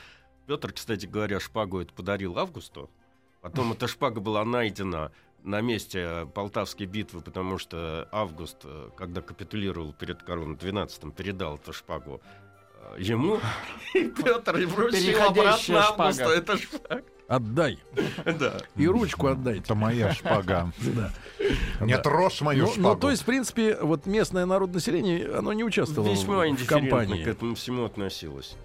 Петр, 0.47 0.71
кстати 0.71 1.05
говоря, 1.05 1.41
шпагу 1.41 1.81
это 1.81 1.93
подарил 1.93 2.37
Августу. 2.39 2.89
Потом 3.41 3.73
эта 3.73 3.87
шпага 3.87 4.21
была 4.21 4.45
найдена 4.45 5.11
на 5.43 5.61
месте 5.61 6.27
Полтавской 6.33 6.85
битвы, 6.85 7.21
потому 7.21 7.57
что 7.57 8.07
Август, 8.11 8.57
э, 8.63 8.89
когда 8.97 9.21
капитулировал 9.21 9.93
перед 9.93 10.21
короной 10.23 10.55
12-м, 10.55 11.11
передал 11.11 11.55
эту 11.55 11.73
шпагу 11.73 12.21
э, 12.95 13.01
ему, 13.01 13.39
и 13.93 14.07
Петр 14.07 14.57
и 14.57 14.65
вручил 14.65 14.99
Переходящая 14.99 15.81
обратно 15.83 16.03
Августу 16.05 16.23
шпага. 16.23 16.35
эту 16.35 16.57
шпагу. 16.57 17.05
Отдай. 17.27 17.79
Да. 18.25 18.57
И 18.75 18.87
ручку 18.87 19.27
отдайте. 19.27 19.61
Это 19.61 19.75
моя 19.75 20.13
шпага. 20.13 20.71
Да. 20.95 21.11
Нет, 21.79 22.05
рожь 22.05 22.41
мою 22.41 22.65
Ну, 22.65 22.71
шпагу. 22.71 22.87
ну, 22.89 22.95
то 22.95 23.09
есть, 23.09 23.23
в 23.23 23.25
принципе, 23.25 23.77
вот 23.81 24.05
местное 24.05 24.45
народное 24.45 24.75
население, 24.75 25.33
оно 25.33 25.53
не 25.53 25.63
участвовало 25.63 26.11
Весьма 26.11 26.45
в 26.45 26.65
кампании. 26.65 27.23
к 27.23 27.27
этому 27.27 27.55
всему 27.55 27.85
относилось. 27.85 28.55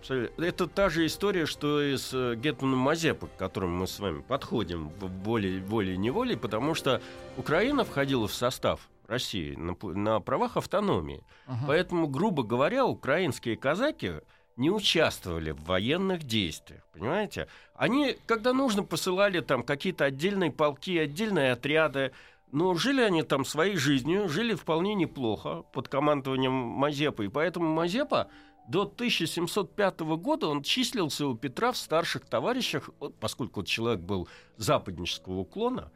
Абсолютно. 0.00 0.42
Это 0.42 0.66
та 0.66 0.88
же 0.88 1.04
история, 1.04 1.44
что 1.44 1.82
и 1.82 1.96
с 1.96 2.10
э, 2.14 2.34
Гетманом 2.34 2.78
Мазепы, 2.78 3.26
к 3.26 3.36
которому 3.36 3.80
мы 3.80 3.86
с 3.86 4.00
вами 4.00 4.22
подходим 4.22 4.88
волей-неволей, 4.88 6.36
потому 6.36 6.74
что 6.74 7.02
Украина 7.36 7.84
входила 7.84 8.26
в 8.26 8.32
состав 8.32 8.88
России 9.06 9.54
на, 9.56 9.76
на 9.82 10.20
правах 10.20 10.56
автономии. 10.56 11.22
Ага. 11.46 11.64
Поэтому, 11.66 12.06
грубо 12.06 12.42
говоря, 12.42 12.86
украинские 12.86 13.56
казаки 13.56 14.14
не 14.56 14.70
участвовали 14.70 15.50
в 15.50 15.64
военных 15.64 16.22
действиях, 16.22 16.82
понимаете? 16.92 17.48
Они, 17.74 18.16
когда 18.26 18.52
нужно, 18.54 18.82
посылали 18.82 19.40
там 19.40 19.62
какие-то 19.62 20.06
отдельные 20.06 20.50
полки, 20.50 20.96
отдельные 20.98 21.52
отряды, 21.52 22.12
но 22.52 22.74
жили 22.74 23.02
они 23.02 23.22
там 23.22 23.44
своей 23.44 23.76
жизнью, 23.76 24.28
жили 24.28 24.54
вполне 24.54 24.94
неплохо 24.94 25.62
под 25.72 25.88
командованием 25.88 26.52
Мазепы. 26.52 27.26
И 27.26 27.28
поэтому 27.28 27.72
Мазепа 27.72 28.28
до 28.70 28.82
1705 28.82 30.00
года 30.00 30.46
он 30.46 30.62
числился 30.62 31.26
у 31.26 31.34
Петра 31.34 31.72
в 31.72 31.76
старших 31.76 32.24
товарищах, 32.24 32.90
поскольку 33.18 33.64
человек 33.64 34.00
был 34.00 34.28
западнического 34.58 35.38
уклона, 35.40 35.90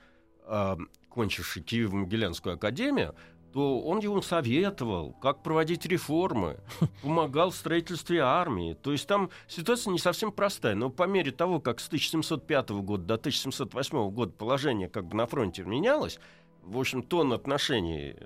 а, 0.45 0.77
кончивший 1.09 1.63
Киево-Могилянскую 1.63 2.55
академию, 2.55 3.15
то 3.53 3.81
он 3.81 4.01
ему 4.01 4.21
советовал, 4.21 5.13
как 5.13 5.45
проводить 5.45 5.87
реформы, 5.87 6.59
помогал 7.03 7.51
в 7.51 7.55
строительстве 7.55 8.21
армии. 8.23 8.75
То 8.75 8.91
есть 8.91 9.07
там 9.07 9.31
ситуация 9.47 9.93
не 9.93 10.01
совсем 10.01 10.33
простая. 10.33 10.75
Но 10.75 10.91
по 10.91 11.05
мере 11.05 11.31
того, 11.31 11.61
как 11.61 11.79
с 11.79 11.87
1705 11.87 12.71
года 12.71 13.05
до 13.05 13.15
1708 13.15 14.11
года 14.11 14.33
положение 14.33 14.89
как 14.89 15.07
бы 15.07 15.17
на 15.17 15.27
фронте 15.27 15.63
менялось, 15.63 16.19
в 16.63 16.77
общем, 16.77 17.05
тон 17.05 17.33
отношений 17.33 18.17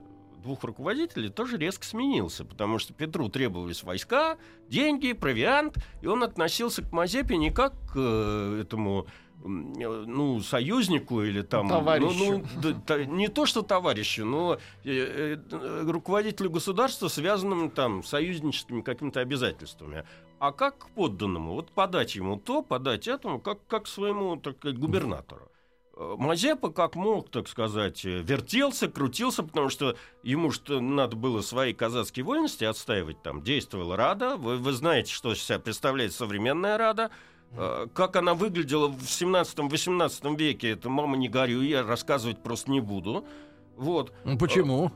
двух 0.49 0.65
руководителей 0.65 1.29
тоже 1.29 1.59
резко 1.59 1.85
сменился, 1.85 2.43
потому 2.43 2.79
что 2.79 2.95
Петру 2.95 3.29
требовались 3.29 3.83
войска, 3.83 4.39
деньги, 4.69 5.13
провиант, 5.13 5.77
и 6.01 6.07
он 6.07 6.23
относился 6.23 6.83
к 6.83 6.91
Мазепе 6.91 7.37
не 7.37 7.51
как 7.51 7.75
к 7.93 7.97
э, 7.97 8.63
этому 8.63 9.07
э, 9.45 9.47
ну, 9.47 10.41
союзнику 10.41 11.23
или 11.23 11.43
там... 11.43 11.69
Товарищу. 11.69 12.15
Ну, 12.19 12.45
ну, 12.63 12.83
да, 12.87 13.05
не 13.05 13.29
то, 13.29 13.45
что 13.45 13.61
товарищу, 13.61 14.25
но 14.25 14.59
э, 14.85 15.37
э, 15.51 15.83
руководителю 15.87 16.51
государства, 16.51 17.09
связанным 17.09 17.71
там 17.71 18.03
союзническими 18.03 18.81
какими-то 18.81 19.21
обязательствами. 19.21 20.05
А 20.39 20.53
как 20.53 20.79
к 20.79 20.89
подданному? 20.91 21.53
Вот 21.53 21.73
подать 21.73 22.15
ему 22.15 22.39
то, 22.39 22.63
подать 22.63 23.07
этому, 23.07 23.39
как, 23.39 23.59
как 23.67 23.87
своему 23.87 24.37
так 24.39 24.57
сказать, 24.57 24.79
губернатору. 24.79 25.51
Э, 26.01 26.15
Мазепа 26.17 26.71
как 26.71 26.95
мог, 26.95 27.29
так 27.31 27.49
сказать, 27.49 28.05
э, 28.05 28.23
вертелся, 28.23 28.89
крутился, 28.89 29.43
потому 29.43 29.69
что 29.69 29.97
ему 30.23 30.51
что 30.53 30.81
надо 30.81 31.17
было 31.17 31.41
свои 31.43 31.73
казацкие 31.73 32.25
вольности 32.25 32.63
отстаивать. 32.65 33.21
Там 33.23 33.43
действовала 33.43 33.97
Рада. 33.97 34.37
Вы, 34.37 34.57
вы 34.59 34.73
знаете, 34.73 35.13
что 35.13 35.35
себя 35.35 35.59
представляет 35.59 36.13
современная 36.13 36.79
Рада. 36.79 37.11
Э, 37.53 37.87
Как 37.93 38.15
она 38.17 38.35
выглядела 38.35 38.87
в 38.89 39.03
17-18 39.03 40.37
веке, 40.37 40.71
это 40.71 40.89
мама 40.89 41.17
не 41.17 41.29
горюй, 41.29 41.67
я 41.69 41.83
рассказывать 41.83 42.43
просто 42.43 42.71
не 42.71 42.81
буду. 42.81 43.25
Вот. 43.77 44.13
Ну, 44.25 44.39
Почему? 44.39 44.91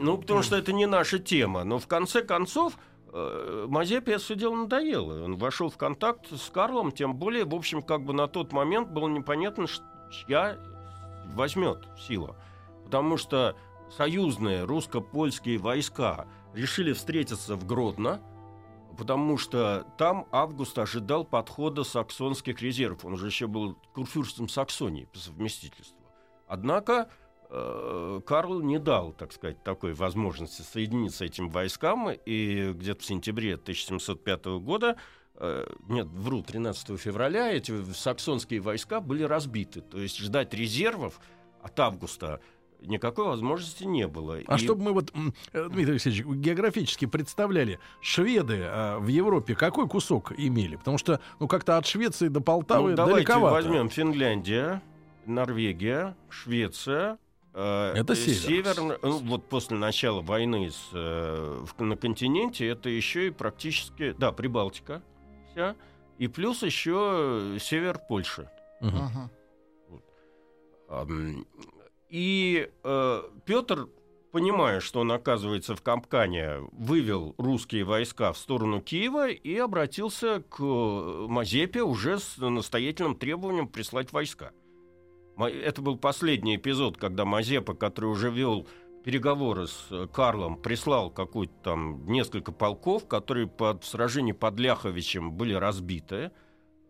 Ну, 0.00 0.18
потому 0.18 0.42
что 0.42 0.56
это 0.56 0.72
не 0.72 0.86
наша 0.86 1.18
тема. 1.18 1.64
Но 1.64 1.78
в 1.78 1.86
конце 1.86 2.22
концов, 2.22 2.74
э, 3.12 3.66
Мазепе 3.68 4.12
это 4.12 4.22
все 4.24 4.34
дело 4.34 4.54
надоело. 4.54 5.24
Он 5.24 5.36
вошел 5.36 5.70
в 5.70 5.76
контакт 5.76 6.26
с 6.30 6.50
Карлом, 6.50 6.92
тем 6.92 7.14
более, 7.14 7.44
в 7.44 7.54
общем, 7.54 7.82
как 7.82 8.02
бы 8.04 8.12
на 8.12 8.28
тот 8.28 8.52
момент 8.52 8.88
было 8.90 9.08
непонятно, 9.08 9.66
ш- 9.66 9.82
чья 10.10 10.58
возьмет 11.34 11.88
сила. 11.98 12.36
Потому 12.84 13.16
что 13.16 13.56
союзные 13.96 14.64
русско-польские 14.64 15.58
войска 15.58 16.26
решили 16.54 16.92
встретиться 16.92 17.56
в 17.56 17.66
Гродно, 17.66 18.20
потому 18.96 19.38
что 19.38 19.86
там 19.96 20.26
Август 20.32 20.78
ожидал 20.78 21.24
подхода 21.24 21.84
саксонских 21.84 22.60
резервов. 22.62 23.04
Он 23.04 23.16
же 23.16 23.26
еще 23.26 23.46
был 23.46 23.76
курфюрстом 23.94 24.48
Саксонии 24.48 25.04
по 25.04 25.18
совместительству. 25.18 25.98
Однако 26.46 27.08
э, 27.50 28.20
Карл 28.26 28.60
не 28.60 28.78
дал, 28.78 29.12
так 29.12 29.32
сказать, 29.32 29.62
такой 29.62 29.94
возможности 29.94 30.62
соединиться 30.62 31.24
этим 31.24 31.48
войскам, 31.50 32.10
и 32.10 32.72
где-то 32.72 33.02
в 33.02 33.04
сентябре 33.04 33.54
1705 33.54 34.46
года, 34.60 34.96
нет, 35.88 36.06
вру, 36.08 36.42
13 36.42 36.98
февраля 36.98 37.52
эти 37.52 37.84
саксонские 37.92 38.60
войска 38.60 39.00
были 39.00 39.22
разбиты. 39.22 39.80
То 39.80 39.98
есть 39.98 40.18
ждать 40.18 40.52
резервов 40.54 41.20
от 41.62 41.78
августа 41.80 42.40
никакой 42.80 43.26
возможности 43.26 43.84
не 43.84 44.06
было. 44.06 44.38
А 44.46 44.54
И- 44.54 44.58
чтобы 44.58 44.82
мы 44.84 44.92
вот, 44.92 45.12
э, 45.52 45.68
Дмитрий 45.68 45.92
Алексеевич, 45.92 46.24
географически 46.24 47.06
представляли, 47.06 47.80
шведы 48.00 48.60
а, 48.64 48.98
в 49.00 49.08
Европе 49.08 49.54
какой 49.56 49.88
кусок 49.88 50.32
имели? 50.38 50.76
Потому 50.76 50.96
что, 50.98 51.20
ну, 51.40 51.48
как-то 51.48 51.76
от 51.76 51.86
Швеции 51.86 52.28
до 52.28 52.40
Полтавы 52.40 52.90
Ну, 52.90 52.96
давайте 52.96 53.26
далековато. 53.26 53.54
возьмем 53.54 53.88
Финляндия, 53.90 54.80
Норвегия, 55.26 56.16
Швеция. 56.30 57.18
э, 57.54 57.92
Это 57.96 58.12
э, 58.12 58.16
север. 58.16 58.76
ну, 59.02 59.18
вот 59.18 59.48
после 59.48 59.76
начала 59.76 60.20
войны 60.20 60.70
с, 60.70 60.90
э, 60.92 61.64
на 61.78 61.96
континенте 61.96 62.66
это 62.68 62.88
еще 62.88 63.26
и 63.26 63.30
практически, 63.30 64.12
да, 64.16 64.30
Прибалтика 64.30 65.02
вся, 65.58 65.76
и 66.18 66.28
плюс 66.28 66.62
еще 66.62 67.56
север 67.60 68.00
Польши. 68.08 68.48
Ага. 68.80 69.30
Ам, 70.88 71.46
И 72.08 72.70
э, 72.84 73.22
Петр, 73.44 73.88
понимая, 74.32 74.80
что 74.80 75.00
он 75.00 75.12
оказывается 75.12 75.74
в 75.76 75.82
Капкане, 75.82 76.60
вывел 76.72 77.34
русские 77.38 77.84
войска 77.84 78.32
в 78.32 78.38
сторону 78.38 78.80
Киева 78.80 79.28
и 79.28 79.56
обратился 79.56 80.42
к 80.48 80.60
э, 80.60 81.26
Мазепе 81.28 81.82
уже 81.82 82.18
с 82.18 82.38
настоятельным 82.38 83.16
требованием 83.16 83.68
прислать 83.68 84.12
войска. 84.12 84.52
Это 85.36 85.82
был 85.82 85.98
последний 85.98 86.56
эпизод, 86.56 86.96
когда 86.96 87.24
Мазепа, 87.24 87.74
который 87.74 88.06
уже 88.06 88.30
вел 88.30 88.66
переговоры 89.08 89.68
с 89.68 89.86
э, 89.90 90.06
Карлом, 90.12 90.58
прислал 90.58 91.10
какой-то 91.10 91.54
там 91.62 92.04
несколько 92.12 92.52
полков, 92.52 93.08
которые 93.08 93.46
под, 93.46 93.82
в 93.82 93.86
сражении 93.86 94.32
под 94.32 94.60
Ляховичем 94.60 95.32
были 95.32 95.54
разбиты 95.54 96.30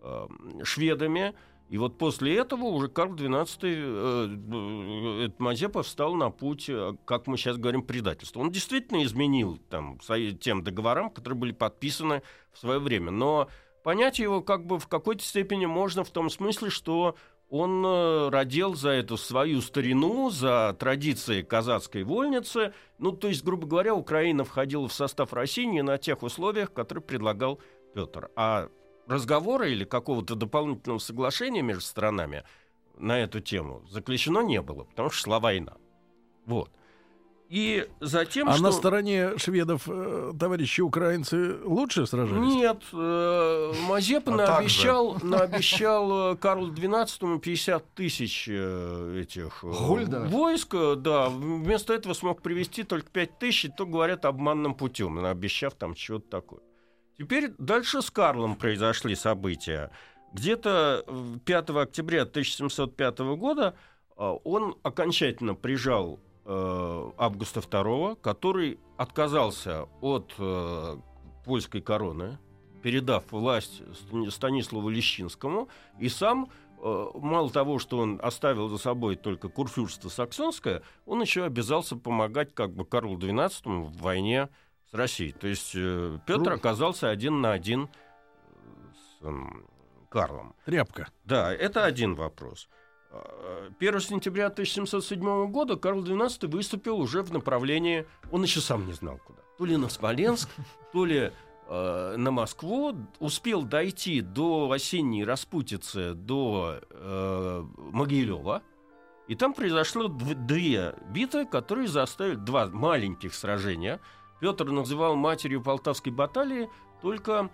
э, 0.02 0.26
шведами. 0.64 1.35
И 1.68 1.78
вот 1.78 1.96
после 1.96 2.37
этого 2.37 2.64
уже 2.64 2.88
Карл 2.88 3.14
XII, 3.14 3.59
э, 3.62 5.26
э, 5.26 5.31
Мазепа 5.38 5.85
встал 5.85 6.16
на 6.16 6.31
путь, 6.31 6.68
э, 6.68 6.94
как 7.04 7.28
мы 7.28 7.37
сейчас 7.37 7.57
говорим, 7.57 7.85
предательства. 7.85 8.40
Он 8.40 8.50
действительно 8.50 9.04
изменил 9.04 9.57
там, 9.70 10.00
свои- 10.00 10.33
тем 10.35 10.64
договорам, 10.64 11.11
которые 11.11 11.38
были 11.38 11.52
подписаны 11.52 12.22
в 12.50 12.59
свое 12.59 12.81
время. 12.81 13.12
Но 13.12 13.46
понять 13.85 14.18
его 14.18 14.42
как 14.42 14.66
бы 14.66 14.81
в 14.81 14.88
какой-то 14.88 15.22
степени 15.22 15.66
можно 15.66 16.02
в 16.02 16.11
том 16.11 16.31
смысле, 16.31 16.70
что 16.70 17.14
он 17.51 17.85
э, 17.85 18.29
родил 18.29 18.75
за 18.75 18.91
эту 18.91 19.17
свою 19.17 19.63
старину, 19.63 20.31
за 20.31 20.77
традиции 20.79 21.43
казацкой 21.43 22.05
вольницы. 22.05 22.75
Ну, 22.99 23.13
то 23.13 23.29
есть, 23.29 23.43
грубо 23.43 23.67
говоря, 23.67 23.95
Украина 23.95 24.45
входила 24.45 24.87
в 24.87 24.93
состав 24.93 25.33
России 25.33 25.65
не 25.65 25.83
на 25.83 25.97
тех 25.99 26.23
условиях, 26.23 26.73
которые 26.73 27.03
предлагал 27.03 27.61
Петр. 27.95 28.31
А 28.37 28.69
разговора 29.07 29.69
или 29.69 29.85
какого-то 29.85 30.35
дополнительного 30.35 30.99
соглашения 30.99 31.63
между 31.63 31.83
сторонами 31.83 32.45
на 32.99 33.19
эту 33.19 33.41
тему 33.41 33.83
заключено 33.89 34.41
не 34.41 34.61
было, 34.61 34.85
потому 34.85 35.09
что 35.11 35.25
шла 35.25 35.41
война. 35.41 35.77
Вот. 36.45 36.71
И 37.49 37.89
затем, 38.01 38.47
А 38.51 38.55
что... 38.55 38.63
на 38.63 38.73
стороне 38.73 39.39
шведов 39.39 39.85
э, 39.89 40.33
товарищи 40.39 40.83
украинцы 40.83 41.57
лучше 41.65 42.07
сражались? 42.07 42.55
Нет, 42.55 42.83
э, 42.93 43.73
Мазепа 43.89 44.35
А 44.35 44.37
наобещал, 44.37 45.17
наобещал 45.23 46.35
э, 46.35 46.37
Карлу 46.37 46.71
XII 46.75 47.39
50 47.39 47.95
тысяч 47.95 48.49
э, 48.51 49.21
этих 49.23 49.65
э, 49.65 49.73
Гульденов? 49.73 50.31
войск, 50.31 50.75
да. 50.99 51.31
Вместо 51.31 51.95
этого 51.95 52.13
смог 52.13 52.43
привести 52.43 52.83
только 52.83 53.09
5 53.09 53.39
тысяч, 53.39 53.65
и 53.65 53.69
то, 53.69 53.87
говорят, 53.87 54.27
обманным 54.27 54.75
путем, 54.75 55.15
наобещав 55.15 55.73
там 55.75 55.97
что-то 55.97 56.29
такое. 56.29 56.61
Теперь 57.17 57.55
дальше 57.57 58.03
с 58.03 58.11
Карлом 58.11 58.57
произошли 58.57 59.15
события. 59.15 59.91
Где-то 60.35 61.03
э, 61.07 61.39
5 61.47 61.71
октября 61.71 62.23
1705 62.23 63.19
года 63.21 63.75
он 64.17 64.77
окончательно 64.83 65.55
прижал 65.55 66.19
э, 66.49 67.11
Августа 67.19 67.61
II, 67.61 68.17
который 68.21 68.79
отказался 68.97 69.87
от 70.01 70.35
э, 70.39 70.97
польской 71.45 71.81
короны, 71.83 72.39
передав 72.83 73.31
власть 73.31 73.83
Стани- 73.83 74.31
Станиславу 74.31 74.89
Лещинскому, 74.89 75.69
и 75.99 76.09
сам, 76.09 76.49
э, 76.81 77.07
мало 77.15 77.51
того, 77.51 77.79
что 77.79 77.99
он 77.99 78.19
оставил 78.23 78.69
за 78.69 78.79
собой 78.79 79.17
только 79.17 79.49
курфюрство 79.49 80.09
саксонское, 80.09 80.83
он 81.07 81.21
еще 81.21 81.45
обязался 81.45 81.97
помогать 81.97 82.55
как 82.55 82.73
бы 82.73 82.85
Карлу 82.87 83.19
XII 83.19 83.85
в 83.85 83.99
войне 84.01 84.49
с 84.91 84.95
Россией. 84.95 85.33
То 85.33 85.47
есть 85.49 85.73
э, 85.75 86.19
Петр 86.27 86.51
Ну. 86.51 86.57
оказался 86.57 87.11
один 87.11 87.41
на 87.43 87.53
один 87.53 87.89
с 89.21 89.25
м, 89.25 89.67
Карлом. 90.09 90.55
Тряпка. 90.65 91.09
Да, 91.25 91.53
это 91.53 91.85
один 91.85 92.15
вопрос. 92.15 92.69
А, 93.11 93.71
1 93.79 94.01
сентября 94.01 94.47
1707 94.47 95.51
года 95.51 95.77
Карл 95.77 96.05
XII 96.05 96.47
выступил 96.49 96.99
уже 96.99 97.23
в 97.23 97.33
направлении, 97.33 98.07
он 98.31 98.42
еще 98.42 98.61
сам 98.61 98.87
не 98.87 98.92
знал 98.92 99.18
куда, 99.25 99.40
то 99.57 99.64
ли 99.64 99.77
на 99.77 99.88
Смоленск, 99.88 100.49
то 100.92 101.05
ли 101.05 101.33
э, 101.68 102.14
на 102.16 102.31
Москву, 102.31 102.94
успел 103.18 103.62
дойти 103.62 104.21
до 104.21 104.71
осенней 104.71 105.25
распутицы, 105.25 106.14
до 106.14 106.81
э, 106.90 107.64
Могилева, 107.77 108.62
и 109.27 109.35
там 109.35 109.53
произошло 109.53 110.07
дв- 110.07 110.47
две 110.47 110.94
битвы, 111.11 111.44
которые 111.44 111.88
заставили 111.88 112.37
два 112.37 112.66
маленьких 112.66 113.35
сражения. 113.35 114.01
Петр 114.40 114.64
называл 114.66 115.16
матерью 115.16 115.62
Полтавской 115.62 116.12
баталии 116.12 116.71
только 117.03 117.51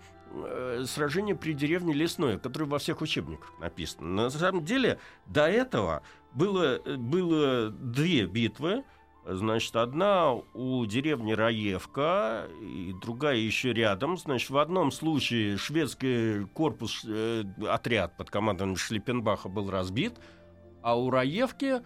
сражение 0.85 1.35
при 1.35 1.53
деревне 1.53 1.93
Лесное, 1.93 2.37
которое 2.37 2.65
во 2.65 2.79
всех 2.79 3.01
учебниках 3.01 3.53
написано. 3.59 4.07
На 4.07 4.29
самом 4.29 4.65
деле 4.65 4.99
до 5.25 5.47
этого 5.47 6.03
было, 6.33 6.79
э, 6.85 6.95
было 6.95 7.69
две 7.69 8.25
битвы. 8.25 8.83
Значит, 9.27 9.75
одна 9.75 10.33
у 10.33 10.85
деревни 10.85 11.31
Раевка, 11.31 12.47
и 12.61 12.93
другая 13.01 13.37
еще 13.37 13.73
рядом. 13.73 14.17
Значит, 14.17 14.51
в 14.51 14.57
одном 14.59 14.91
случае 14.91 15.57
шведский 15.57 16.45
корпус, 16.53 17.03
э, 17.07 17.43
отряд 17.67 18.15
под 18.17 18.29
командованием 18.29 18.77
Шлиппенбаха 18.77 19.49
был 19.49 19.71
разбит, 19.71 20.13
а 20.83 20.95
у 20.99 21.09
Раевки 21.09 21.65
э, 21.75 21.81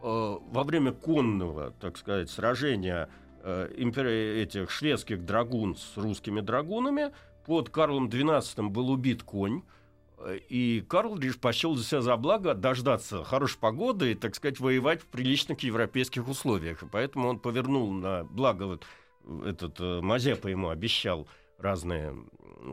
во 0.00 0.62
время 0.62 0.92
конного, 0.92 1.72
так 1.80 1.96
сказать, 1.96 2.30
сражения 2.30 3.08
э, 3.42 3.72
импери- 3.76 4.42
этих 4.42 4.70
шведских 4.70 5.24
драгун 5.24 5.74
с 5.76 5.96
русскими 5.96 6.40
драгунами 6.40 7.10
под 7.46 7.70
Карлом 7.70 8.08
XII 8.08 8.68
был 8.68 8.90
убит 8.90 9.22
конь, 9.22 9.62
э, 10.18 10.38
и 10.48 10.80
Карл 10.80 11.16
лишь 11.16 11.38
посчел 11.38 11.74
за 11.74 11.84
себя 11.84 12.00
за 12.00 12.16
благо 12.16 12.54
дождаться 12.54 13.24
хорошей 13.24 13.58
погоды 13.58 14.12
и, 14.12 14.14
так 14.14 14.34
сказать, 14.34 14.60
воевать 14.60 15.02
в 15.02 15.06
приличных 15.06 15.60
европейских 15.60 16.28
условиях. 16.28 16.82
И 16.82 16.86
поэтому 16.86 17.28
он 17.28 17.38
повернул 17.38 17.90
на 17.92 18.24
благо 18.24 18.64
вот 18.64 18.86
этот 19.44 19.80
э, 19.80 20.00
Мазепа 20.00 20.48
ему 20.48 20.68
обещал 20.68 21.28
разные 21.58 22.14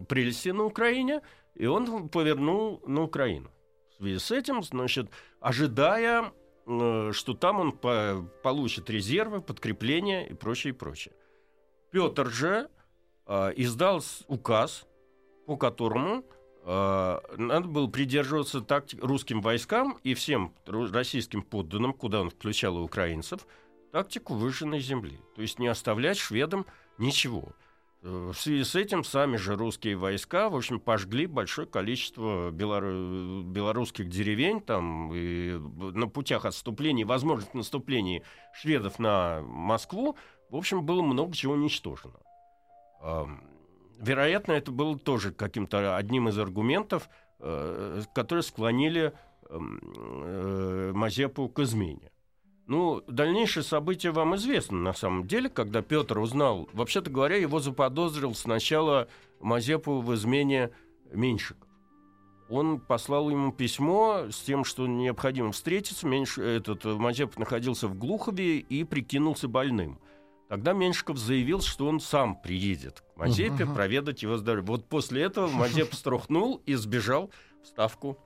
прелести 0.08 0.50
на 0.50 0.64
Украине, 0.64 1.22
и 1.56 1.66
он 1.66 2.10
повернул 2.10 2.82
на 2.88 3.04
Украину. 3.04 3.50
В 3.92 4.04
связи 4.04 4.20
с 4.20 4.32
этим, 4.32 4.64
значит, 4.64 5.10
ожидая, 5.40 6.32
э, 6.66 7.12
что 7.14 7.34
там 7.34 7.60
он 7.60 7.72
по- 7.72 8.26
получит 8.44 8.90
резервы, 8.90 9.42
подкрепления 9.42 10.26
и 10.26 10.34
прочее, 10.34 10.74
и 10.74 10.76
прочее. 10.76 11.14
Петр 11.92 12.28
же 12.30 12.70
э, 13.26 13.54
издал 13.56 14.02
указ, 14.28 14.86
по 15.46 15.58
которому 15.58 16.24
э, 16.64 17.20
надо 17.38 17.68
было 17.68 17.88
придерживаться 17.88 18.62
такти- 18.62 18.98
русским 19.00 19.42
войскам 19.42 19.98
и 20.04 20.14
всем 20.14 20.54
российским 20.66 21.42
подданным, 21.42 21.94
куда 21.94 22.22
он 22.22 22.30
включал 22.30 22.78
и 22.78 22.82
украинцев, 22.82 23.48
тактику 23.92 24.36
выжженной 24.36 24.80
земли. 24.80 25.20
То 25.36 25.42
есть 25.42 25.60
не 25.60 25.68
оставлять 25.68 26.18
шведам 26.18 26.66
ничего. 26.98 27.54
Э, 28.04 28.32
В 28.34 28.40
связи 28.40 28.64
с 28.64 28.76
этим 28.76 29.04
сами 29.04 29.38
же 29.38 29.56
русские 29.56 29.96
войска, 29.96 30.50
в 30.50 30.56
общем, 30.56 30.80
пожгли 30.80 31.26
большое 31.26 31.68
количество 31.68 32.52
белору- 32.52 33.44
белорусских 33.44 34.10
деревень 34.10 34.62
там, 34.62 35.12
и 35.14 35.58
на 35.58 36.08
путях 36.08 36.46
отступлений, 36.46 37.04
возможных 37.04 37.54
наступлений 37.54 38.24
шведов 38.54 39.00
на 39.00 39.42
Москву, 39.42 40.16
в 40.50 40.56
общем, 40.56 40.86
было 40.86 41.02
много 41.02 41.34
чего 41.34 41.54
уничтожено. 41.54 42.20
Вероятно, 44.02 44.54
это 44.54 44.72
было 44.72 44.98
тоже 44.98 45.32
каким-то 45.32 45.96
одним 45.96 46.28
из 46.30 46.38
аргументов, 46.40 47.08
э, 47.40 48.02
которые 48.16 48.42
склонили 48.42 49.14
э, 49.48 50.92
Мазепу 50.94 51.48
к 51.50 51.60
измене. 51.60 52.12
Ну, 52.66 53.04
дальнейшие 53.08 53.64
события 53.64 54.12
вам 54.12 54.36
известны 54.36 54.78
на 54.78 54.94
самом 54.94 55.28
деле, 55.28 55.50
когда 55.50 55.82
Петр 55.82 56.18
узнал, 56.18 56.70
вообще-то 56.74 57.12
говоря, 57.12 57.36
его 57.36 57.60
заподозрил 57.60 58.34
сначала 58.34 59.08
Мазепу 59.40 60.02
в 60.02 60.16
измене 60.16 60.72
Меньшиков. 61.12 61.68
Он 62.50 62.80
послал 62.80 63.30
ему 63.30 63.52
письмо 63.52 64.26
с 64.30 64.42
тем, 64.42 64.64
что 64.64 64.88
необходимо 64.88 65.52
встретиться. 65.52 66.08
Меньш... 66.08 66.38
Этот 66.38 66.84
Мазепа 66.86 67.40
находился 67.40 67.88
в 67.88 67.98
Глухове 67.98 68.58
и 68.58 68.84
прикинулся 68.84 69.48
больным. 69.48 70.00
Тогда 70.52 70.74
Меньшиков 70.74 71.18
заявил, 71.18 71.62
что 71.62 71.88
он 71.88 72.02
сам 72.02 72.36
приедет 72.36 73.00
к 73.00 73.16
Мазепе 73.16 73.64
Мгм. 73.64 73.74
проведать 73.74 74.22
его 74.22 74.36
здоровье. 74.36 74.68
Вот 74.68 74.86
после 74.86 75.22
этого 75.22 75.48
Мазепа 75.48 75.96
струхнул 75.96 76.62
и 76.66 76.74
сбежал 76.74 77.32
в 77.64 77.68
ставку 77.68 78.18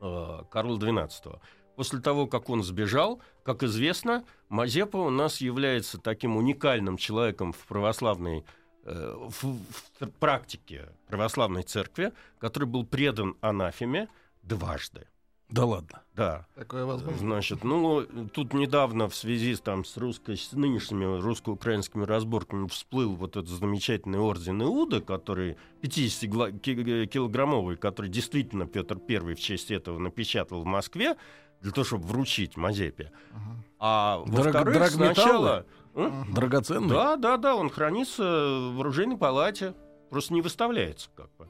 э, 0.00 0.38
Карла 0.50 0.78
XII. 0.78 1.38
После 1.76 2.00
того, 2.00 2.26
как 2.28 2.48
он 2.48 2.62
сбежал, 2.62 3.20
как 3.42 3.62
известно, 3.62 4.24
Мазепа 4.48 4.96
у 4.96 5.10
нас 5.10 5.42
является 5.42 5.98
таким 5.98 6.34
уникальным 6.34 6.96
человеком 6.96 7.52
в 7.52 7.58
православной 7.66 8.46
э, 8.84 9.14
в, 9.28 9.58
в 10.00 10.10
практике 10.18 10.88
православной 11.08 11.62
церкви, 11.62 12.14
который 12.38 12.64
был 12.64 12.86
предан 12.86 13.36
анафеме 13.42 14.08
дважды. 14.42 15.06
Да 15.50 15.64
ладно. 15.64 16.02
Да. 16.14 16.46
Такое 16.54 16.84
возможно. 16.84 17.18
Значит, 17.18 17.64
ну, 17.64 18.04
тут 18.34 18.52
недавно 18.52 19.08
в 19.08 19.14
связи 19.14 19.54
с, 19.54 19.60
там, 19.60 19.84
с, 19.84 19.96
русско- 19.96 20.36
с 20.36 20.52
нынешними 20.52 21.18
русско-украинскими 21.20 22.04
разборками 22.04 22.68
всплыл 22.68 23.14
вот 23.14 23.36
этот 23.36 23.48
замечательный 23.48 24.18
орден 24.18 24.62
Иуда, 24.62 25.00
который 25.00 25.56
50-килограммовый, 25.82 27.76
который 27.76 28.10
действительно 28.10 28.66
Петр 28.66 28.98
I 29.08 29.34
в 29.34 29.40
честь 29.40 29.70
этого 29.70 29.98
напечатал 29.98 30.62
в 30.62 30.66
Москве 30.66 31.16
для 31.60 31.72
того, 31.72 31.84
чтобы 31.84 32.06
вручить 32.06 32.56
Мазепе. 32.56 33.10
Ага. 33.32 33.64
А 33.80 34.24
Драг- 34.26 34.44
во-вторых, 34.44 34.90
сначала... 34.90 35.66
М? 35.94 36.32
Драгоценный? 36.32 36.90
Да, 36.90 37.16
да, 37.16 37.36
да, 37.38 37.56
он 37.56 37.70
хранится 37.70 38.22
в 38.22 38.80
оружейной 38.80 39.16
палате, 39.16 39.74
просто 40.10 40.34
не 40.34 40.42
выставляется 40.42 41.08
как 41.16 41.28
бы. 41.36 41.48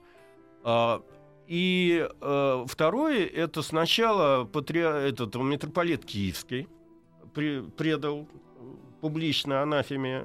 А, 0.63 1.03
и 1.49 2.07
э, 2.21 2.65
второе, 2.69 3.27
это 3.27 3.63
сначала 3.63 4.45
патриа... 4.45 4.91
этот 4.91 5.35
митрополит 5.37 6.05
Киевский 6.05 6.69
при- 7.33 7.63
предал 7.63 8.29
публично 9.01 9.63
анафеме, 9.63 10.25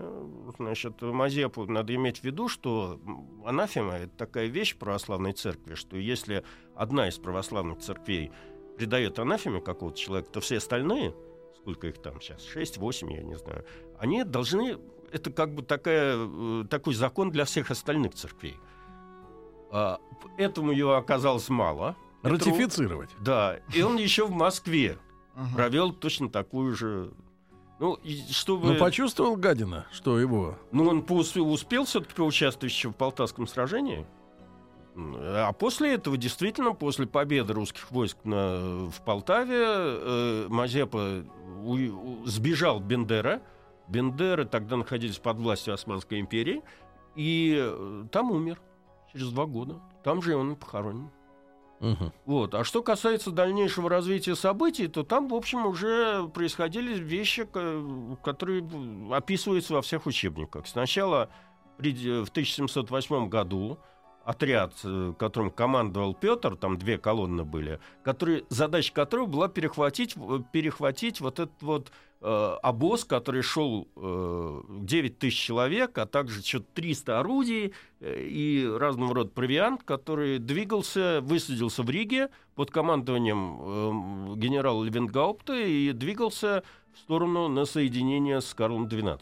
значит, 0.57 1.01
Мазепу. 1.01 1.65
Надо 1.65 1.95
иметь 1.95 2.19
в 2.19 2.23
виду, 2.25 2.49
что 2.49 2.99
анафема— 3.45 3.93
это 3.99 4.11
такая 4.17 4.47
вещь 4.47 4.75
православной 4.75 5.31
церкви, 5.31 5.75
что 5.75 5.95
если 5.95 6.43
одна 6.75 7.07
из 7.07 7.17
православных 7.19 7.79
церквей 7.79 8.33
придает 8.77 9.17
анафеме 9.17 9.61
какого-то 9.61 9.97
человека, 9.97 10.29
то 10.29 10.41
все 10.41 10.57
остальные, 10.57 11.15
сколько 11.55 11.87
их 11.87 12.01
там 12.01 12.19
сейчас, 12.19 12.45
6-8, 12.53 13.13
я 13.13 13.23
не 13.23 13.37
знаю, 13.37 13.63
они 13.97 14.25
должны... 14.25 14.77
Это 15.13 15.31
как 15.31 15.53
бы 15.53 15.61
такая, 15.61 16.17
э, 16.17 16.65
такой 16.69 16.95
закон 16.95 17.31
для 17.31 17.45
всех 17.45 17.71
остальных 17.71 18.15
церквей. 18.15 18.57
А, 19.73 19.99
этому 20.37 20.71
его 20.71 20.95
оказалось 20.95 21.49
мало. 21.49 21.95
Петру. 22.21 22.37
Ратифицировать. 22.37 23.09
Да, 23.19 23.59
и 23.73 23.81
он 23.81 23.97
еще 23.97 24.25
в 24.25 24.31
Москве 24.31 24.97
провел 25.55 25.91
точно 25.91 26.29
такую 26.29 26.75
же... 26.75 27.11
Ну, 27.79 27.95
и 27.95 28.21
чтобы... 28.31 28.73
Ну, 28.73 28.79
почувствовал 28.79 29.35
гадина, 29.35 29.87
что 29.91 30.19
его... 30.19 30.55
Ну, 30.71 30.87
он 30.87 31.01
поус- 31.01 31.37
успел 31.37 31.85
все-таки 31.85 32.13
поучаствовать 32.13 32.71
еще 32.71 32.89
в 32.89 32.93
Полтавском 32.95 33.47
сражении. 33.47 34.05
А 34.95 35.51
после 35.53 35.95
этого, 35.95 36.15
действительно, 36.17 36.73
после 36.73 37.07
победы 37.07 37.51
русских 37.53 37.89
войск 37.91 38.15
на, 38.23 38.85
в 38.89 39.01
Полтаве, 39.03 39.63
э, 39.65 40.45
Мазепа 40.49 41.25
у- 41.63 41.73
у- 41.73 42.25
сбежал 42.25 42.79
Бендера 42.79 43.41
Бендеры 43.87 44.45
тогда 44.45 44.77
находились 44.77 45.17
под 45.17 45.37
властью 45.37 45.73
Османской 45.73 46.19
империи, 46.19 46.61
и 47.15 47.57
э, 47.59 48.05
там 48.11 48.31
умер 48.31 48.61
через 49.13 49.29
два 49.31 49.45
года. 49.45 49.79
Там 50.03 50.21
же 50.21 50.35
он 50.35 50.53
и 50.53 50.55
похоронен. 50.55 51.09
Мгм. 51.79 52.13
Вот. 52.25 52.55
А 52.55 52.63
что 52.63 52.81
касается 52.81 53.31
дальнейшего 53.31 53.89
развития 53.89 54.35
событий, 54.35 54.87
то 54.87 55.03
там, 55.03 55.27
в 55.27 55.33
общем, 55.33 55.65
уже 55.65 56.27
происходили 56.29 56.93
вещи, 56.97 57.43
ко- 57.43 58.17
которые 58.23 58.63
описываются 59.11 59.73
во 59.73 59.81
всех 59.81 60.05
учебниках. 60.05 60.65
Сначала 60.67 61.29
в 61.77 61.81
1708 61.81 63.27
году 63.27 63.77
отряд, 64.23 64.73
э, 64.83 65.13
которым 65.17 65.51
командовал 65.51 66.13
Петр, 66.13 66.55
там 66.55 66.77
две 66.77 66.97
колонны 66.97 67.43
были, 67.43 67.79
которые, 68.03 68.45
задача 68.49 68.93
которого 68.93 69.25
была 69.25 69.47
перехватить, 69.47 70.15
э, 70.15 70.39
перехватить 70.51 71.19
вот 71.21 71.39
этот 71.39 71.61
вот 71.61 71.91
э, 72.21 72.57
обоз, 72.63 73.03
который 73.03 73.41
шел 73.41 73.87
э, 73.95 74.61
9 74.69 75.19
тысяч 75.19 75.39
человек, 75.39 75.97
а 75.97 76.05
также 76.05 76.41
что-то 76.41 76.67
300 76.75 77.19
орудий 77.19 77.73
э, 77.99 78.23
и 78.23 78.65
разного 78.65 79.13
рода 79.13 79.29
провиант, 79.29 79.83
который 79.83 80.39
двигался, 80.39 81.19
высадился 81.21 81.83
в 81.83 81.89
Риге 81.89 82.29
под 82.55 82.71
командованием 82.71 84.33
э, 84.33 84.35
генерала 84.37 84.83
Левенгаупта 84.83 85.53
и 85.53 85.91
двигался 85.91 86.63
в 86.93 86.99
сторону 86.99 87.49
на 87.49 87.65
соединение 87.65 88.39
с 88.39 88.53
Карлом 88.53 88.85
XII. 88.87 89.19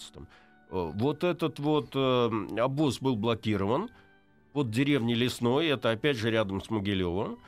Э, 0.69 0.91
Вот 0.93 1.23
этот 1.23 1.59
вот 1.59 1.89
э, 1.95 2.29
обоз 2.59 2.99
был 2.99 3.15
блокирован 3.15 3.89
под 4.53 4.71
деревней 4.71 5.15
Лесной, 5.15 5.67
это 5.67 5.91
опять 5.91 6.17
же 6.17 6.29
рядом 6.29 6.61
с 6.61 6.69
Могилевым. 6.69 7.39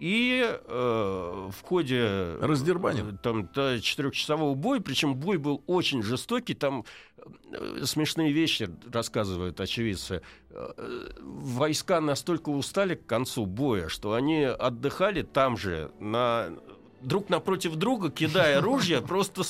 И 0.00 0.44
э, 0.44 1.48
в 1.50 1.62
ходе 1.62 2.36
Раздербанил. 2.40 3.10
э, 3.10 3.16
там 3.22 3.48
да, 3.54 3.78
четырехчасового 3.78 4.54
боя, 4.54 4.80
причем 4.80 5.14
бой 5.14 5.38
был 5.38 5.62
очень 5.66 6.02
жестокий, 6.02 6.54
там 6.54 6.84
э, 7.52 7.84
смешные 7.84 8.32
вещи 8.32 8.68
рассказывают 8.92 9.60
очевидцы. 9.60 10.20
Э, 10.50 11.10
Войска 11.20 12.00
настолько 12.00 12.48
устали 12.50 12.96
к 12.96 13.06
концу 13.06 13.46
боя, 13.46 13.88
что 13.88 14.14
они 14.14 14.42
отдыхали 14.42 15.22
там 15.22 15.56
же, 15.56 15.92
на, 16.00 16.50
друг 17.00 17.28
напротив 17.30 17.76
друга, 17.76 18.10
кидая 18.10 18.60
ружья, 18.60 19.00
просто 19.06 19.42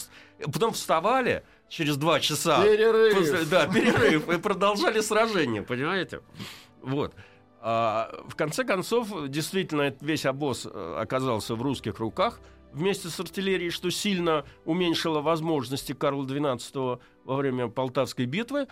потом 0.44 0.72
вставали 0.74 1.42
через 1.70 1.96
два 1.96 2.20
часа. 2.20 2.62
Перерыв. 2.62 3.48
Да, 3.48 3.66
перерыв. 3.66 4.28
И 4.28 4.38
продолжали 4.38 5.00
сражение, 5.00 5.62
понимаете? 5.62 6.20
Вот. 6.84 7.14
А, 7.60 8.10
в 8.28 8.36
конце 8.36 8.64
концов, 8.64 9.28
действительно, 9.28 9.94
весь 10.00 10.26
обоз 10.26 10.66
э, 10.70 10.96
оказался 11.00 11.54
в 11.54 11.62
русских 11.62 11.98
руках 11.98 12.40
вместе 12.74 13.08
с 13.08 13.18
артиллерией, 13.18 13.70
что 13.70 13.90
сильно 13.90 14.44
уменьшило 14.64 15.20
возможности 15.20 15.94
Карла 15.94 16.24
XII 16.24 17.00
во 17.24 17.36
время 17.36 17.68
Полтавской 17.68 18.26
битвы. 18.26 18.66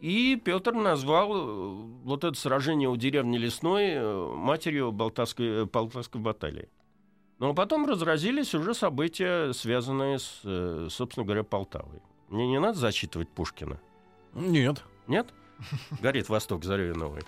И 0.00 0.40
Петр 0.44 0.72
назвал 0.72 1.32
э, 1.32 1.72
вот 2.04 2.22
это 2.22 2.38
сражение 2.38 2.88
у 2.88 2.96
деревни 2.96 3.36
Лесной 3.36 3.94
э, 3.94 4.34
матерью 4.36 4.92
Полтавской, 4.92 5.64
э, 5.64 5.66
Полтавской 5.66 6.20
баталии. 6.20 6.68
Ну 7.40 7.50
а 7.50 7.54
потом 7.54 7.86
разразились 7.86 8.54
уже 8.54 8.74
события, 8.74 9.52
связанные 9.52 10.18
с, 10.18 10.88
собственно 10.90 11.24
говоря, 11.24 11.42
Полтавой. 11.42 12.00
Мне 12.28 12.46
не 12.46 12.60
надо 12.60 12.78
зачитывать 12.78 13.28
Пушкина. 13.28 13.80
Нет. 14.34 14.84
Нет? 15.06 15.32
Горит 16.00 16.28
Восток 16.28 16.64
зарей 16.64 16.92
новый. 16.92 17.22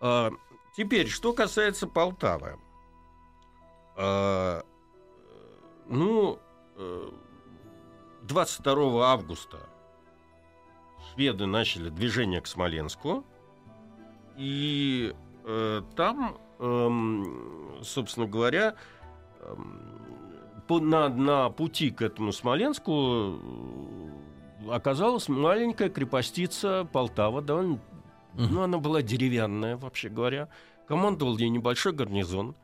А, 0.00 0.30
теперь, 0.76 1.08
что 1.08 1.32
касается 1.32 1.86
Полтавы. 1.86 2.58
А, 3.96 4.62
ну, 5.88 6.38
э, 6.76 7.10
22 8.22 9.12
августа 9.12 9.58
шведы 11.12 11.46
начали 11.46 11.88
движение 11.88 12.40
к 12.40 12.46
Смоленску. 12.46 13.24
И 14.36 15.14
э, 15.44 15.82
там, 15.96 16.38
эм, 16.60 17.78
собственно 17.82 18.26
говоря, 18.26 18.76
эм, 19.40 20.62
по- 20.68 20.78
на, 20.78 21.08
на 21.08 21.50
пути 21.50 21.90
к 21.90 22.02
этому 22.02 22.32
Смоленску 22.32 23.40
э, 24.62 24.70
оказалась 24.70 25.28
маленькая 25.28 25.88
крепостица 25.88 26.86
Полтава, 26.92 27.42
довольно, 27.42 27.80
Мгм. 28.38 28.54
ну, 28.54 28.62
она 28.62 28.78
была 28.78 29.02
деревянная, 29.02 29.76
вообще 29.76 30.08
говоря. 30.08 30.48
Командовал 30.86 31.36
ей 31.38 31.48
небольшой 31.50 31.92
гарнизон. 31.92 32.54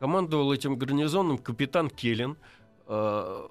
Командовал 0.00 0.52
этим 0.52 0.76
гарнизоном 0.76 1.38
капитан 1.38 1.88
Келлен. 1.90 2.36
Э, 2.86 3.46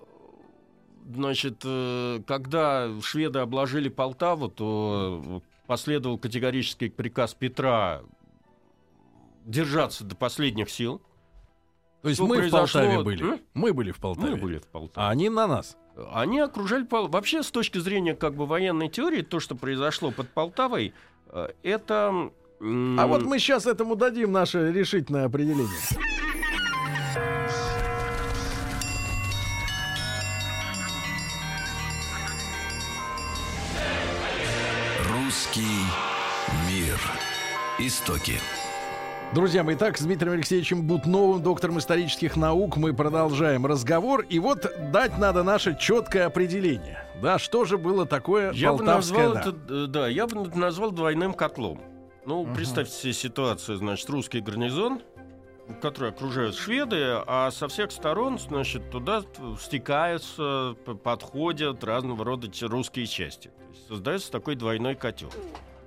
Значит, 1.11 1.61
э, 1.65 2.19
когда 2.27 2.87
шведы 3.01 3.39
обложили 3.39 3.89
Полтаву, 3.89 4.47
то 4.47 5.41
последовал 5.65 6.19
категорический 6.19 6.91
приказ 6.91 7.33
Петра 7.33 8.03
держаться 9.45 10.03
до 10.03 10.15
последних 10.15 10.69
сил. 10.69 11.01
То 12.03 12.09
есть 12.09 12.19
Что 12.19 12.27
мы 12.27 12.35
в 12.35 12.39
произошло? 12.39 12.81
Полтаве 12.81 13.03
были. 13.03 13.23
М? 13.33 13.39
Мы 13.55 13.73
были 13.73 13.91
в 13.91 13.97
Полтаве. 13.97 14.31
Мы 14.31 14.37
были 14.37 14.57
в 14.59 14.67
Полтаве. 14.67 15.07
А 15.07 15.09
они 15.09 15.29
на 15.29 15.47
нас. 15.47 15.77
Они 16.13 16.39
окружали 16.39 16.83
Пол... 16.83 17.07
Вообще, 17.07 17.41
с 17.41 17.49
точки 17.51 17.79
зрения 17.79 18.13
как 18.15 18.35
бы 18.35 18.45
военной 18.45 18.87
теории, 18.87 19.21
то, 19.23 19.39
что 19.39 19.55
произошло 19.55 20.11
под 20.11 20.29
Полтавой, 20.29 20.93
это... 21.63 22.29
м, 22.59 22.99
А 22.99 23.07
вот 23.07 23.23
мы 23.23 23.39
сейчас 23.39 23.65
этому 23.65 23.95
дадим 23.95 24.31
наше 24.31 24.71
решительное 24.71 25.25
определение. 25.25 25.67
Русский 35.07 35.85
мир. 36.67 36.99
Истоки. 37.77 38.39
Друзья 39.31 39.63
мои, 39.63 39.75
так, 39.75 39.95
с 39.95 40.01
Дмитрием 40.01 40.33
Алексеевичем 40.33 40.87
Бутновым, 40.87 41.43
доктором 41.43 41.77
исторических 41.77 42.35
наук, 42.35 42.77
мы 42.77 42.95
продолжаем 42.95 43.67
разговор. 43.67 44.25
И 44.27 44.39
вот 44.39 44.65
дать 44.91 45.19
надо 45.19 45.43
наше 45.43 45.77
четкое 45.79 46.25
определение. 46.25 47.05
Да, 47.21 47.37
что 47.37 47.63
же 47.63 47.77
было 47.77 48.07
такое 48.07 48.51
Я 48.53 48.71
бы 48.71 48.79
Полтавское 48.79 49.27
назвал 49.27 49.33
да? 49.33 49.39
это, 49.41 49.73
э, 49.73 49.87
да, 49.87 50.07
я 50.07 50.25
бы 50.25 50.47
это 50.47 50.57
назвал 50.57 50.89
двойным 50.91 51.35
котлом. 51.35 51.79
Ну, 52.25 52.47
представьте 52.55 52.91
себе 52.91 53.13
ситуацию, 53.13 53.77
значит, 53.77 54.09
русский 54.09 54.39
гарнизон, 54.39 54.99
который 55.79 56.09
окружают 56.09 56.55
шведы, 56.55 56.97
а 57.27 57.51
со 57.51 57.67
всех 57.67 57.91
сторон, 57.91 58.39
значит, 58.39 58.89
туда 58.89 59.21
стекаются, 59.61 60.75
подходят 61.03 61.83
разного 61.83 62.25
рода 62.25 62.47
русские 62.63 63.05
части. 63.05 63.49
То 63.49 63.63
есть 63.73 63.87
создается 63.87 64.31
такой 64.31 64.55
двойной 64.55 64.95
котел. 64.95 65.29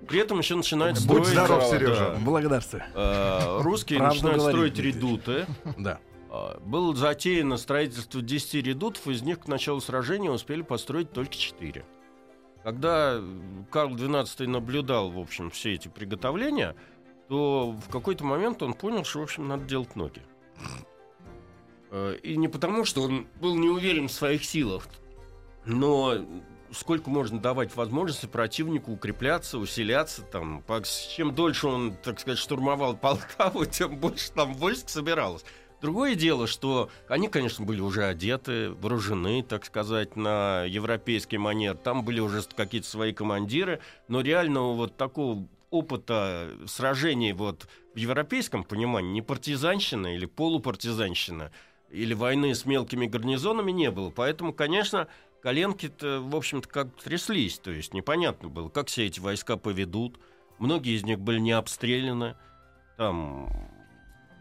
При 0.08 0.20
этом 0.20 0.38
еще 0.38 0.56
начинают 0.56 0.96
Будь 0.98 1.04
строить... 1.24 1.26
здоров, 1.28 1.60
да, 1.62 1.68
Сережа. 1.70 2.16
Благодарствую. 2.24 2.82
э, 2.94 3.60
русские 3.62 3.98
Правду 4.00 4.14
начинают 4.16 4.38
говорит, 4.40 4.72
строить 4.74 4.78
редуты. 4.94 5.46
Да. 5.78 6.00
А, 6.30 6.58
Было 6.60 6.94
затеяно 6.96 7.56
строительство 7.56 8.20
10 8.20 8.54
редутов, 8.66 9.06
из 9.06 9.22
них 9.22 9.40
к 9.40 9.48
началу 9.48 9.80
сражения 9.80 10.30
успели 10.30 10.62
построить 10.62 11.12
только 11.12 11.34
4. 11.34 11.84
Когда 12.64 13.20
Карл 13.70 13.90
XII 13.96 14.46
наблюдал, 14.46 15.10
в 15.10 15.18
общем, 15.18 15.50
все 15.50 15.74
эти 15.74 15.88
приготовления, 15.88 16.74
то 17.28 17.72
в 17.72 17.90
какой-то 17.90 18.24
момент 18.24 18.62
он 18.62 18.74
понял, 18.74 19.04
что, 19.04 19.20
в 19.20 19.22
общем, 19.22 19.48
надо 19.48 19.64
делать 19.64 19.94
ноги. 19.96 20.22
Э, 21.90 22.16
И 22.22 22.36
не 22.36 22.48
потому, 22.48 22.84
что 22.84 23.02
он 23.02 23.26
был 23.40 23.54
не 23.56 23.68
уверен 23.68 24.08
в 24.08 24.12
своих 24.12 24.44
силах, 24.44 24.86
но 25.64 26.14
сколько 26.72 27.10
можно 27.10 27.38
давать 27.38 27.74
возможности 27.76 28.26
противнику 28.26 28.92
укрепляться, 28.92 29.58
усиляться. 29.58 30.22
Там, 30.22 30.64
чем 31.14 31.34
дольше 31.34 31.68
он, 31.68 31.96
так 32.02 32.20
сказать, 32.20 32.38
штурмовал 32.38 32.96
Полтаву, 33.00 33.64
тем 33.66 33.96
больше 33.96 34.32
там 34.32 34.54
войск 34.54 34.88
собиралось. 34.88 35.44
Другое 35.80 36.14
дело, 36.14 36.46
что 36.46 36.90
они, 37.08 37.28
конечно, 37.28 37.64
были 37.64 37.80
уже 37.80 38.04
одеты, 38.04 38.70
вооружены, 38.70 39.42
так 39.42 39.64
сказать, 39.64 40.14
на 40.14 40.62
европейский 40.62 41.38
манер. 41.38 41.76
Там 41.76 42.04
были 42.04 42.20
уже 42.20 42.42
какие-то 42.42 42.86
свои 42.86 43.12
командиры, 43.12 43.80
но 44.06 44.20
реального 44.20 44.74
вот 44.74 44.96
такого 44.96 45.48
опыта 45.70 46.50
сражений 46.66 47.32
вот 47.32 47.66
в 47.94 47.98
европейском 47.98 48.62
понимании, 48.62 49.10
не 49.10 49.22
партизанщина 49.22 50.14
или 50.14 50.26
полупартизанщина, 50.26 51.50
или 51.90 52.14
войны 52.14 52.54
с 52.54 52.64
мелкими 52.64 53.06
гарнизонами 53.06 53.72
не 53.72 53.90
было. 53.90 54.10
Поэтому, 54.10 54.52
конечно, 54.52 55.08
коленки-то, 55.42 56.20
в 56.20 56.34
общем-то, 56.36 56.68
как 56.68 56.94
тряслись. 57.02 57.58
То 57.58 57.70
есть 57.70 57.92
непонятно 57.94 58.48
было, 58.48 58.68
как 58.68 58.88
все 58.88 59.06
эти 59.06 59.20
войска 59.20 59.56
поведут. 59.56 60.18
Многие 60.58 60.96
из 60.96 61.02
них 61.04 61.18
были 61.20 61.40
не 61.40 61.52
обстреляны. 61.52 62.36
Там 62.96 63.48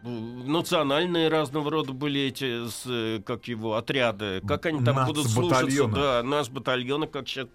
э, 0.04 0.08
национальные 0.08 1.28
разного 1.28 1.70
рода 1.70 1.92
были 1.92 2.20
эти, 2.20 2.68
с, 2.68 2.84
э, 2.86 3.20
как 3.24 3.48
его, 3.48 3.74
отряды. 3.74 4.40
Как 4.46 4.66
они 4.66 4.84
там 4.84 5.06
будут 5.06 5.28
слушаться. 5.28 5.64
Нацбатальоны. 5.64 5.94
Да, 5.94 6.22
нас 6.22 6.48
батальоны, 6.48 7.06
как 7.08 7.26
сейчас 7.26 7.48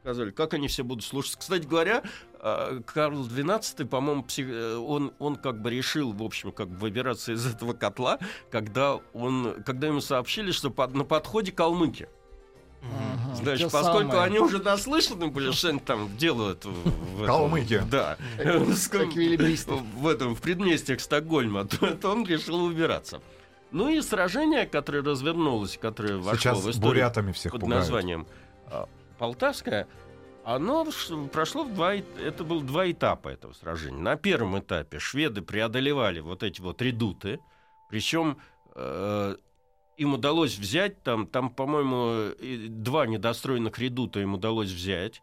сказали. 0.00 0.30
Как 0.30 0.54
они 0.54 0.68
все 0.68 0.82
будут 0.82 1.04
слушаться. 1.04 1.38
Кстати 1.38 1.66
говоря, 1.66 2.02
э, 2.40 2.80
Карл 2.86 3.26
XII, 3.26 3.84
по-моему, 3.86 4.22
псих- 4.22 4.78
он, 4.78 5.12
он 5.18 5.36
как 5.36 5.60
бы 5.60 5.68
решил, 5.68 6.12
в 6.12 6.22
общем, 6.22 6.52
как 6.52 6.70
бы 6.70 6.76
выбираться 6.76 7.32
из 7.32 7.44
этого 7.46 7.74
котла, 7.74 8.18
когда, 8.50 8.94
он, 9.12 9.62
когда 9.66 9.88
ему 9.88 10.00
сообщили, 10.00 10.50
что 10.52 10.70
под- 10.70 10.94
на 10.94 11.04
подходе 11.04 11.52
калмыки. 11.52 12.08
Значит, 13.34 13.68
Те 13.68 13.72
поскольку 13.72 14.12
самые. 14.12 14.26
они 14.26 14.38
уже 14.38 14.58
наслышаны 14.58 15.28
были, 15.28 15.50
что 15.52 15.68
они 15.68 15.78
там 15.80 16.16
делают 16.16 16.64
в, 16.64 17.24
Калмыкия. 17.26 17.82
Да. 17.90 18.16
В 18.38 20.06
этом 20.08 20.34
в 20.34 20.40
предместьях 20.40 21.00
Стокгольма, 21.00 21.64
то, 21.68 21.94
то 21.96 22.10
он 22.10 22.26
решил 22.26 22.62
убираться. 22.64 23.20
Ну 23.70 23.88
и 23.88 24.00
сражение, 24.00 24.66
которое 24.66 25.02
развернулось, 25.02 25.78
которое 25.78 26.16
вошло 26.18 26.54
в 26.54 26.70
историю 26.70 26.80
бурятами 26.80 27.32
всех 27.32 27.52
под 27.52 27.60
пугают. 27.60 27.82
названием 27.82 28.26
а, 28.66 28.88
Полтавская, 29.18 29.86
оно 30.44 30.86
прошло 31.32 31.64
в 31.64 31.72
два, 31.74 31.94
эт- 31.94 32.20
это 32.20 32.42
было 32.42 32.62
два 32.62 32.90
этапа 32.90 33.28
этого 33.28 33.52
сражения. 33.52 34.00
На 34.00 34.16
первом 34.16 34.58
этапе 34.58 34.98
шведы 34.98 35.42
преодолевали 35.42 36.18
вот 36.20 36.42
эти 36.42 36.60
вот 36.60 36.82
редуты, 36.82 37.38
причем 37.88 38.38
э, 38.74 39.36
им 40.00 40.14
удалось 40.14 40.56
взять 40.56 41.02
там, 41.02 41.26
там, 41.26 41.50
по-моему, 41.50 42.34
два 42.68 43.06
недостроенных 43.06 43.78
редута 43.78 44.20
им 44.20 44.32
удалось 44.32 44.70
взять. 44.70 45.20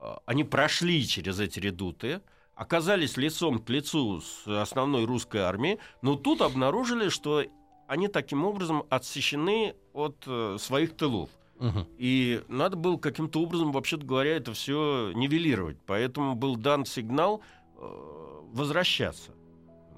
А, 0.00 0.20
Они 0.26 0.42
прошли 0.42 1.06
через 1.06 1.38
эти 1.38 1.60
редуты, 1.60 2.20
оказались 2.56 3.16
лицом 3.16 3.60
к 3.60 3.70
лицу 3.70 4.20
с 4.20 4.44
основной 4.48 5.04
русской 5.04 5.38
армией, 5.38 5.78
но 6.02 6.16
тут 6.16 6.42
обнаружили, 6.42 7.10
что 7.10 7.44
они 7.86 8.08
таким 8.08 8.44
образом 8.44 8.82
отсечены 8.90 9.76
от 9.92 10.16
э, 10.26 10.56
своих 10.58 10.96
тылов. 10.96 11.30
Мгм. 11.60 11.86
И 11.96 12.42
надо 12.48 12.76
было 12.76 12.96
каким-то 12.96 13.40
образом, 13.40 13.70
вообще-то 13.70 14.04
говоря, 14.04 14.36
это 14.36 14.52
все 14.52 15.12
нивелировать. 15.14 15.76
Поэтому 15.86 16.34
был 16.34 16.56
дан 16.56 16.84
сигнал 16.84 17.40
э, 17.76 18.40
возвращаться 18.52 19.30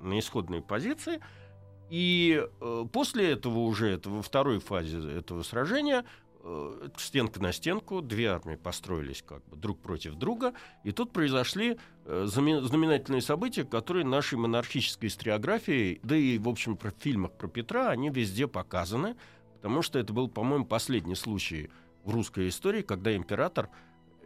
на 0.02 0.18
исходные 0.18 0.60
позиции. 0.60 1.20
И 1.90 2.40
э, 2.60 2.84
после 2.92 3.32
этого 3.32 3.58
уже, 3.58 3.88
это 3.90 4.08
во 4.10 4.22
второй 4.22 4.60
фазе 4.60 4.98
этого 5.18 5.42
сражения, 5.42 6.04
э, 6.42 6.88
стенка 6.96 7.42
на 7.42 7.52
стенку, 7.52 8.00
две 8.00 8.26
армии 8.28 8.54
построились 8.54 9.22
как 9.26 9.44
бы 9.48 9.56
друг 9.56 9.80
против 9.80 10.14
друга, 10.14 10.54
и 10.84 10.92
тут 10.92 11.12
произошли 11.12 11.78
э, 12.04 12.24
знаменательные 12.26 13.20
события, 13.22 13.64
которые 13.64 14.04
нашей 14.04 14.38
монархической 14.38 15.08
историографией, 15.08 15.98
да 16.04 16.16
и, 16.16 16.38
в 16.38 16.48
общем, 16.48 16.76
про- 16.76 16.92
в 16.92 16.94
фильмах 16.98 17.32
про 17.32 17.48
Петра, 17.48 17.88
они 17.90 18.08
везде 18.10 18.46
показаны, 18.46 19.16
потому 19.56 19.82
что 19.82 19.98
это 19.98 20.12
был, 20.12 20.28
по-моему, 20.28 20.64
последний 20.66 21.16
случай 21.16 21.70
в 22.04 22.14
русской 22.14 22.48
истории, 22.48 22.82
когда 22.82 23.14
император 23.16 23.68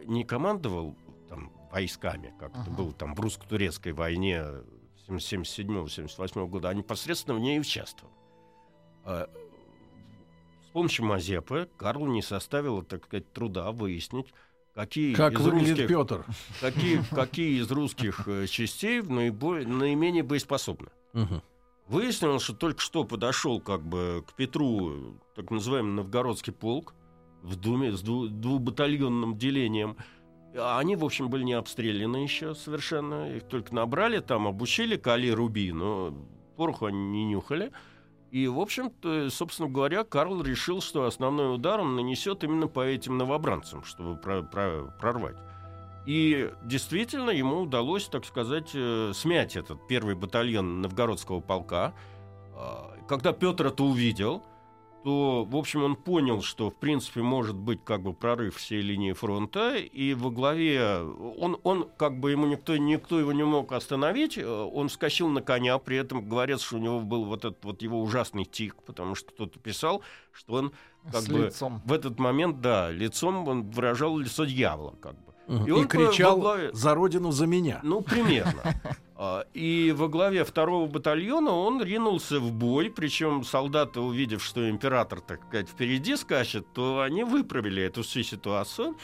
не 0.04 0.22
командовал 0.24 0.96
там, 1.30 1.50
войсками, 1.72 2.34
как 2.38 2.50
это 2.52 2.60
Ага. 2.60 2.70
было 2.72 2.92
там 2.92 3.14
в 3.14 3.20
русско-турецкой 3.20 3.92
войне 3.94 4.44
77-78 5.08 6.46
года, 6.48 6.68
а 6.68 6.74
непосредственно 6.74 7.36
в 7.36 7.40
ней 7.40 7.60
участвовал. 7.60 8.12
А, 9.04 9.28
С 10.66 10.70
помощью 10.72 11.04
Мазепы 11.04 11.68
Карлу 11.76 12.06
не 12.06 12.22
составило, 12.22 12.82
так 12.82 13.04
сказать, 13.04 13.32
труда 13.32 13.70
выяснить, 13.70 14.32
какие 14.74 15.14
Как 15.14 15.34
из 15.34 15.46
русских, 15.46 15.88
Петр. 15.88 16.24
какие, 16.60 17.00
какие 17.14 17.60
из 17.60 17.70
русских 17.70 18.26
э, 18.26 18.46
частей 18.46 19.02
наибо- 19.02 19.64
наименее 19.66 20.22
боеспособны. 20.22 20.88
Мгм. 21.12 21.42
Выяснилось, 21.86 22.42
что 22.42 22.54
только 22.54 22.80
что 22.80 23.04
подошел 23.04 23.60
как 23.60 23.82
бы 23.86 24.24
к 24.26 24.32
Петру 24.34 25.18
так 25.36 25.50
называемый 25.50 25.92
новгородский 25.92 26.52
полк 26.52 26.94
в 27.42 27.56
Думе 27.56 27.92
с 27.92 28.02
дву- 28.02 28.26
двубатальонным 28.28 29.36
делением. 29.36 29.96
А 30.56 30.78
Они, 30.78 30.96
в 30.96 31.04
общем, 31.04 31.28
были 31.28 31.42
не 31.42 31.54
обстреляны 31.54 32.18
еще 32.18 32.54
совершенно. 32.54 33.34
Их 33.36 33.44
только 33.44 33.74
набрали, 33.74 34.20
там 34.20 34.46
обучили 34.46 34.96
кали 34.96 35.28
руби, 35.30 35.72
но 35.72 36.14
пороху 36.56 36.86
они 36.86 36.98
не 36.98 37.24
нюхали. 37.24 37.72
И, 38.30 38.48
в 38.48 38.58
общем-то, 38.58 39.30
собственно 39.30 39.68
говоря, 39.68 40.02
Карл 40.04 40.42
решил, 40.42 40.80
что 40.80 41.04
основной 41.06 41.54
удар 41.54 41.80
он 41.80 41.94
нанесет 41.94 42.42
именно 42.42 42.66
по 42.66 42.80
этим 42.84 43.16
новобранцам, 43.16 43.84
чтобы 43.84 44.16
про- 44.16 44.42
про- 44.42 44.92
прорвать. 45.00 45.36
И 46.06 46.52
действительно 46.64 47.30
ему 47.30 47.60
удалось, 47.60 48.08
так 48.08 48.24
сказать, 48.24 48.70
э, 48.74 49.12
смять 49.14 49.56
этот 49.56 49.86
первый 49.88 50.14
батальон 50.14 50.82
новгородского 50.82 51.40
полка. 51.40 51.94
А, 52.56 52.94
Когда 53.08 53.32
Петр 53.32 53.66
это 53.66 53.84
увидел, 53.84 54.42
то, 55.04 55.44
в 55.44 55.54
общем, 55.54 55.84
он 55.84 55.96
понял, 55.96 56.40
что, 56.40 56.70
в 56.70 56.74
принципе, 56.76 57.20
может 57.20 57.54
быть 57.54 57.80
как 57.84 58.00
бы 58.00 58.14
прорыв 58.14 58.56
всей 58.56 58.80
линии 58.80 59.12
фронта, 59.12 59.76
и 59.76 60.14
во 60.14 60.30
главе 60.30 61.00
он, 61.36 61.58
он 61.62 61.90
как 61.98 62.18
бы 62.18 62.30
ему 62.30 62.46
никто, 62.46 62.74
никто 62.78 63.20
его 63.20 63.32
не 63.32 63.44
мог 63.44 63.72
остановить, 63.72 64.38
он 64.38 64.88
вскочил 64.88 65.28
на 65.28 65.42
коня, 65.42 65.76
при 65.76 65.98
этом 65.98 66.26
говорят, 66.26 66.62
что 66.62 66.76
у 66.76 66.78
него 66.78 67.00
был 67.00 67.26
вот 67.26 67.44
этот 67.44 67.62
вот 67.66 67.82
его 67.82 68.00
ужасный 68.00 68.46
тик, 68.46 68.82
потому 68.82 69.14
что 69.14 69.30
кто-то 69.30 69.58
писал, 69.58 70.00
что 70.32 70.54
он 70.54 70.72
как 71.12 71.20
С 71.20 71.28
бы 71.28 71.38
лицом. 71.46 71.82
в 71.84 71.92
этот 71.92 72.18
момент, 72.18 72.62
да, 72.62 72.90
лицом 72.90 73.46
он 73.46 73.70
выражал 73.70 74.16
лицо 74.16 74.46
дьявола, 74.46 74.94
как 75.02 75.16
бы. 75.22 75.33
И 75.48 75.68
И, 75.68 75.70
он 75.70 75.86
кричал 75.86 76.40
главе- 76.40 76.72
за 76.72 76.94
родину, 76.94 77.30
за 77.32 77.46
меня. 77.46 77.80
Ну, 77.82 78.00
примерно. 78.00 78.62
А, 79.16 79.46
И 79.54 79.94
во 79.96 80.08
главе 80.08 80.42
второго 80.44 80.86
батальона 80.88 81.52
он 81.52 81.80
ринулся 81.80 82.40
в 82.40 82.50
бой, 82.52 82.90
причем 82.90 83.44
солдаты, 83.44 84.00
увидев, 84.00 84.42
что 84.42 84.68
император, 84.68 85.20
так 85.20 85.40
сказать, 85.46 85.68
впереди 85.68 86.16
скачет, 86.16 86.66
то 86.74 87.00
они 87.00 87.22
выправили 87.22 87.80
эту 87.80 88.02
всю 88.02 88.24
ситуацию 88.24 88.96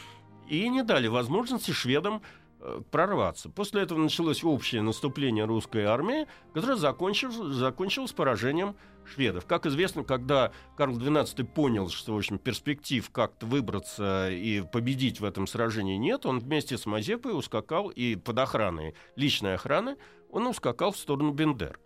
и 0.48 0.68
не 0.68 0.82
дали 0.82 1.06
возможности 1.06 1.70
шведам 1.70 2.22
э, 2.58 2.80
прорваться. 2.90 3.50
После 3.50 3.82
этого 3.82 4.00
началось 4.00 4.42
общее 4.42 4.82
наступление 4.82 5.44
русской 5.44 5.84
армии, 5.84 6.26
которое 6.54 6.76
закончилось, 6.76 7.36
закончилось 7.54 8.10
поражением 8.12 8.74
шведов. 9.04 9.46
Как 9.46 9.66
известно, 9.66 10.04
когда 10.04 10.52
Карл 10.76 10.98
XII 10.98 11.44
понял, 11.44 11.88
что, 11.88 12.14
в 12.14 12.18
общем, 12.18 12.38
перспектив 12.38 13.08
как-то 13.10 13.46
выбраться 13.46 14.30
и 14.30 14.62
победить 14.62 15.20
в 15.20 15.24
этом 15.24 15.46
сражении 15.46 15.96
нет, 15.96 16.26
он 16.26 16.38
вместе 16.38 16.78
с 16.78 16.86
Мазепой 16.86 17.36
ускакал 17.36 17.88
и 17.88 18.16
под 18.16 18.38
охраной 18.38 18.94
личной 19.16 19.54
охраны 19.54 19.96
он 20.30 20.46
ускакал 20.46 20.92
в 20.92 20.96
сторону 20.96 21.32
Бендер. 21.32 21.78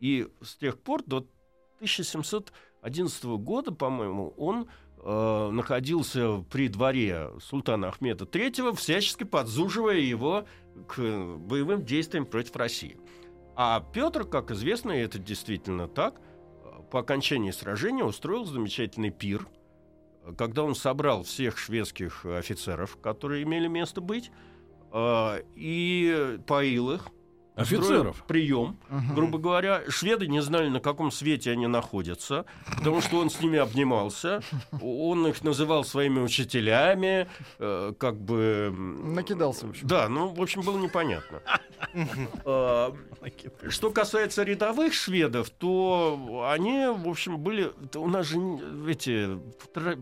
И 0.00 0.28
с 0.42 0.56
тех 0.56 0.78
пор 0.78 1.02
до 1.04 1.26
1711 1.76 3.24
года, 3.24 3.72
по-моему, 3.72 4.34
он 4.36 4.68
э, 4.98 5.50
находился 5.50 6.44
при 6.50 6.68
дворе 6.68 7.30
султана 7.40 7.88
Ахмеда 7.88 8.24
III, 8.24 8.74
всячески 8.76 9.24
подзуживая 9.24 9.98
его 9.98 10.46
к 10.86 10.98
боевым 10.98 11.84
действиям 11.84 12.26
против 12.26 12.56
России. 12.56 12.98
А 13.54 13.80
Петр, 13.80 14.24
как 14.24 14.50
известно, 14.50 14.92
и 14.92 15.00
это 15.00 15.18
действительно 15.18 15.88
так, 15.88 16.20
по 16.90 17.00
окончании 17.00 17.50
сражения 17.50 18.04
устроил 18.04 18.44
замечательный 18.44 19.10
пир, 19.10 19.46
когда 20.36 20.64
он 20.64 20.74
собрал 20.74 21.22
всех 21.22 21.58
шведских 21.58 22.24
офицеров, 22.24 22.96
которые 22.98 23.42
имели 23.42 23.68
место 23.68 24.00
быть, 24.00 24.30
э, 24.92 25.42
и 25.54 26.38
поил 26.46 26.92
их. 26.92 27.08
Офицеров? 27.56 28.22
Прием. 28.28 28.76
Мгм. 28.90 29.14
Грубо 29.14 29.38
говоря, 29.38 29.82
шведы 29.88 30.26
не 30.28 30.42
знали, 30.42 30.68
на 30.68 30.80
каком 30.80 31.10
свете 31.10 31.50
они 31.50 31.66
находятся, 31.66 32.44
потому 32.76 33.00
что 33.00 33.18
он 33.18 33.30
с 33.30 33.40
ними 33.40 33.58
обнимался, 33.58 34.42
он 34.82 35.26
их 35.26 35.42
называл 35.42 35.82
своими 35.84 36.20
учителями, 36.20 37.28
э, 37.58 37.94
как 37.98 38.20
бы... 38.20 38.72
Накидался, 38.76 39.66
в 39.66 39.70
общем. 39.70 39.88
Да, 39.88 40.08
ну, 40.08 40.28
в 40.28 40.40
общем, 40.40 40.60
было 40.60 40.78
непонятно. 40.78 41.40
А, 42.44 42.94
Что 43.68 43.90
касается 43.90 44.42
рядовых 44.42 44.92
шведов, 44.92 45.50
то 45.50 46.46
они, 46.50 46.86
в 46.88 47.08
общем, 47.08 47.38
были... 47.38 47.72
У 47.94 48.08
нас 48.08 48.26
же 48.26 48.38
эти 48.86 49.38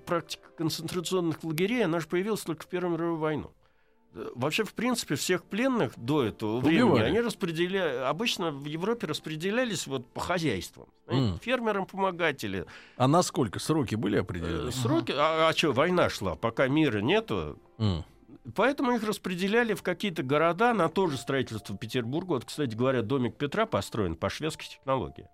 практика 0.06 0.48
концентрационных 0.56 1.42
лагерей, 1.44 1.84
она 1.84 2.00
же 2.00 2.08
появилась 2.08 2.40
только 2.40 2.64
в 2.64 2.66
Первую 2.66 2.94
мировую 2.94 3.18
войну. 3.18 3.50
Э, 4.14 4.30
Вообще, 4.34 4.64
в 4.64 4.72
принципе, 4.74 5.16
всех 5.16 5.44
пленных 5.44 5.92
до 5.98 6.22
этого 6.24 6.60
времени 6.60 6.82
Убивали. 6.90 7.04
они 7.08 7.20
распределяли, 7.20 7.96
обычно 8.04 8.50
в 8.52 8.64
Европе 8.64 9.06
распределялись 9.06 9.86
вот 9.86 10.06
по 10.12 10.20
хозяйствам. 10.20 10.86
Мгм. 11.06 11.38
Фермерам 11.40 11.86
помогать 11.86 12.44
или 12.44 12.64
А 12.96 13.08
насколько 13.08 13.58
сроки 13.58 13.94
были 13.96 14.18
э, 14.18 14.20
определены? 14.20 14.70
сроки. 14.72 15.12
А, 15.16 15.52
что, 15.54 15.72
война 15.72 16.08
шла, 16.08 16.36
пока 16.36 16.68
мира 16.68 17.00
нету, 17.00 17.58
М. 17.78 18.04
Поэтому 18.54 18.92
их 18.92 19.02
распределяли 19.02 19.72
в 19.72 19.82
какие-то 19.82 20.22
города 20.22 20.74
на 20.74 20.90
то 20.90 21.06
же 21.08 21.16
строительство 21.16 21.74
Петербурга. 21.78 22.32
Вот, 22.34 22.44
кстати 22.44 22.74
говоря, 22.74 23.00
домик 23.00 23.36
Петра 23.36 23.64
построен 23.64 24.16
по 24.16 24.28
шведской 24.28 24.66
технологии. 24.66 25.26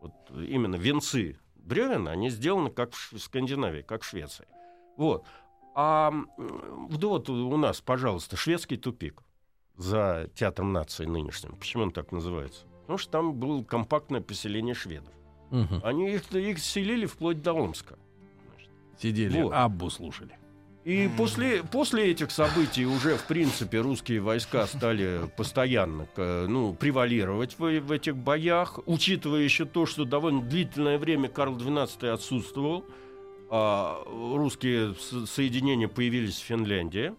Вот 0.00 0.12
именно 0.30 0.76
венцы 0.76 1.38
бревен, 1.56 2.08
они 2.08 2.30
сделаны 2.30 2.70
как 2.70 2.94
в 2.94 3.18
Скандинавии, 3.18 3.82
как 3.82 4.00
в 4.02 4.06
Швеции. 4.06 4.46
Вот. 4.96 5.26
А 5.74 6.12
да 6.90 7.08
вот 7.08 7.28
у 7.28 7.56
нас, 7.56 7.80
пожалуйста, 7.80 8.36
шведский 8.36 8.76
тупик 8.76 9.22
за 9.76 10.30
театром 10.34 10.72
нации 10.72 11.04
нынешним. 11.04 11.56
Почему 11.56 11.84
он 11.84 11.90
так 11.90 12.12
называется? 12.12 12.62
Потому 12.82 12.98
что 12.98 13.10
там 13.10 13.34
было 13.34 13.62
компактное 13.64 14.20
поселение 14.20 14.74
шведов. 14.74 15.12
Мгм. 15.50 15.80
Они 15.82 16.10
их, 16.14 16.32
их 16.32 16.58
селили 16.58 17.06
вплоть 17.06 17.42
до 17.42 17.52
Омска. 17.54 17.98
Значит, 18.54 18.70
Сидели, 18.98 19.42
Вот. 19.42 19.52
Аббу 19.52 19.90
слушали. 19.90 20.36
и 20.84 21.08
после, 21.16 21.62
после 21.64 22.10
этих 22.10 22.30
событий 22.30 22.84
уже, 22.86 23.16
в 23.16 23.26
принципе, 23.26 23.80
русские 23.80 24.20
войска 24.20 24.66
стали 24.66 25.30
постоянно 25.36 26.06
к- 26.14 26.46
ну, 26.48 26.74
превалировать 26.74 27.58
в, 27.58 27.80
в 27.80 27.90
этих 27.92 28.16
боях, 28.16 28.78
учитывая 28.86 29.40
еще 29.40 29.64
то, 29.64 29.86
что 29.86 30.04
довольно 30.04 30.42
длительное 30.42 30.98
время 30.98 31.28
Карл 31.28 31.56
XII 31.56 32.08
отсутствовал. 32.10 32.84
А, 33.56 34.02
русские 34.06 34.96
соединения 35.26 35.86
появились 35.86 36.40
в 36.40 36.44
Финляндии. 36.44 37.14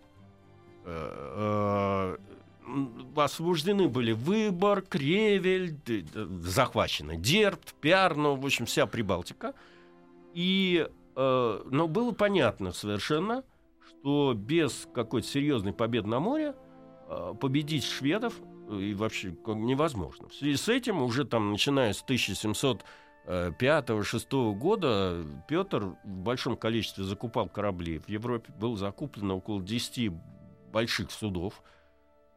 Э, 0.83 2.17
э, 2.67 3.15
Освобождены 3.15 3.88
были 3.88 4.11
Выбор, 4.11 4.81
Кревель, 4.81 5.77
захвачены 6.41 7.15
Дербт, 7.15 7.73
Пярну, 7.79 8.36
в 8.36 8.45
общем, 8.45 8.65
вся 8.65 8.86
Прибалтика. 8.86 9.53
И, 10.33 10.86
э, 11.15 11.61
но 11.71 11.88
было 11.88 12.11
понятно 12.11 12.73
совершенно, 12.73 13.45
что 13.88 14.33
без 14.36 14.89
какой-то 14.93 15.25
серьезной 15.25 15.71
победы 15.71 16.09
на 16.09 16.19
море 16.19 16.53
победить 17.39 17.86
шведов 17.86 18.33
и 18.69 18.93
вообще 18.93 19.33
невозможно. 19.45 20.27
В 20.27 20.33
связи 20.33 20.57
с 20.57 20.67
этим 20.67 21.01
уже 21.01 21.23
там, 21.23 21.51
начиная 21.51 21.93
с 21.93 22.03
1705-6 23.28 24.53
года, 24.53 25.26
Петр 25.47 25.95
в 26.03 26.07
большом 26.07 26.55
количестве 26.55 27.03
закупал 27.03 27.49
корабли. 27.49 27.99
В 27.99 28.09
Европе 28.09 28.51
было 28.59 28.78
закуплено 28.78 29.38
около 29.38 29.61
10 29.61 30.11
больших 30.71 31.11
судов, 31.11 31.63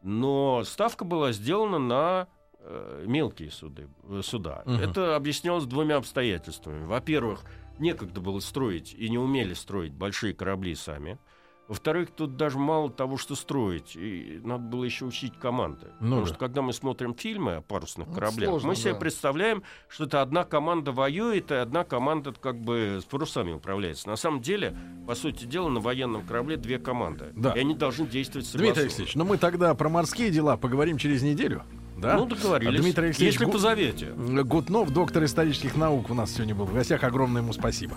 но 0.02 0.62
ставка 0.64 1.04
была 1.04 1.32
сделана 1.32 1.78
на 1.78 2.28
э, 2.60 3.04
мелкие 3.06 3.50
суды, 3.50 3.88
э, 4.08 4.20
суда. 4.22 4.62
Мгм. 4.64 4.80
Это 4.80 5.16
объяснялось 5.16 5.64
двумя 5.64 5.96
обстоятельствами. 5.96 6.84
Во-первых, 6.84 7.44
некогда 7.78 8.20
было 8.20 8.40
строить 8.40 8.94
и 8.94 9.08
не 9.08 9.18
умели 9.18 9.54
строить 9.54 9.92
большие 9.92 10.34
корабли 10.34 10.74
сами. 10.74 11.18
Во-вторых, 11.68 12.08
тут 12.16 12.36
даже 12.38 12.58
мало 12.58 12.90
того, 12.90 13.18
что 13.18 13.34
строить, 13.34 13.94
и 13.94 14.40
надо 14.42 14.62
было 14.64 14.84
еще 14.84 15.04
учить 15.04 15.34
команды. 15.38 15.88
Ну 16.00 16.06
Потому 16.06 16.20
да. 16.22 16.26
что 16.28 16.34
когда 16.38 16.62
мы 16.62 16.72
смотрим 16.72 17.14
фильмы 17.14 17.56
о 17.56 17.60
парусных 17.60 18.08
Ну, 18.08 18.14
кораблях, 18.14 18.48
сложно, 18.48 18.68
мы 18.68 18.74
себе 18.74 18.94
да. 18.94 18.98
представляем, 18.98 19.62
что 19.86 20.04
это 20.04 20.22
одна 20.22 20.44
команда 20.44 20.92
воюет, 20.92 21.50
и 21.50 21.54
одна 21.54 21.84
команда 21.84 22.32
как 22.32 22.58
бы 22.58 23.00
с 23.02 23.04
парусами 23.04 23.52
управляется. 23.52 24.08
На 24.08 24.16
самом 24.16 24.40
деле, 24.40 24.74
по 25.06 25.14
сути 25.14 25.44
дела, 25.44 25.68
на 25.68 25.80
военном 25.80 26.22
корабле 26.26 26.56
две 26.56 26.78
команды. 26.78 27.32
Да. 27.36 27.52
И 27.52 27.58
они 27.60 27.74
должны 27.74 28.06
действовать 28.06 28.46
Дмитрий 28.46 28.58
согласованно. 28.68 28.82
Алексеевич, 28.86 29.14
ну 29.14 29.24
мы 29.26 29.36
тогда 29.36 29.74
про 29.74 29.88
морские 29.90 30.30
дела 30.30 30.56
поговорим 30.56 30.96
через 30.96 31.22
неделю. 31.22 31.64
Да? 31.98 32.16
Ну, 32.16 32.24
договорились. 32.26 32.80
Дмитрий 32.80 33.06
Алексеевич 33.06 33.34
Если 33.34 33.44
Гу- 33.44 33.52
позовете. 33.52 34.06
Гутнов, 34.14 34.90
доктор 34.90 35.24
исторических 35.24 35.76
наук, 35.76 36.08
у 36.10 36.14
нас 36.14 36.30
сегодня 36.32 36.54
был 36.54 36.64
в 36.64 36.72
гостях. 36.72 37.02
Огромное 37.04 37.42
ему 37.42 37.52
спасибо. 37.52 37.96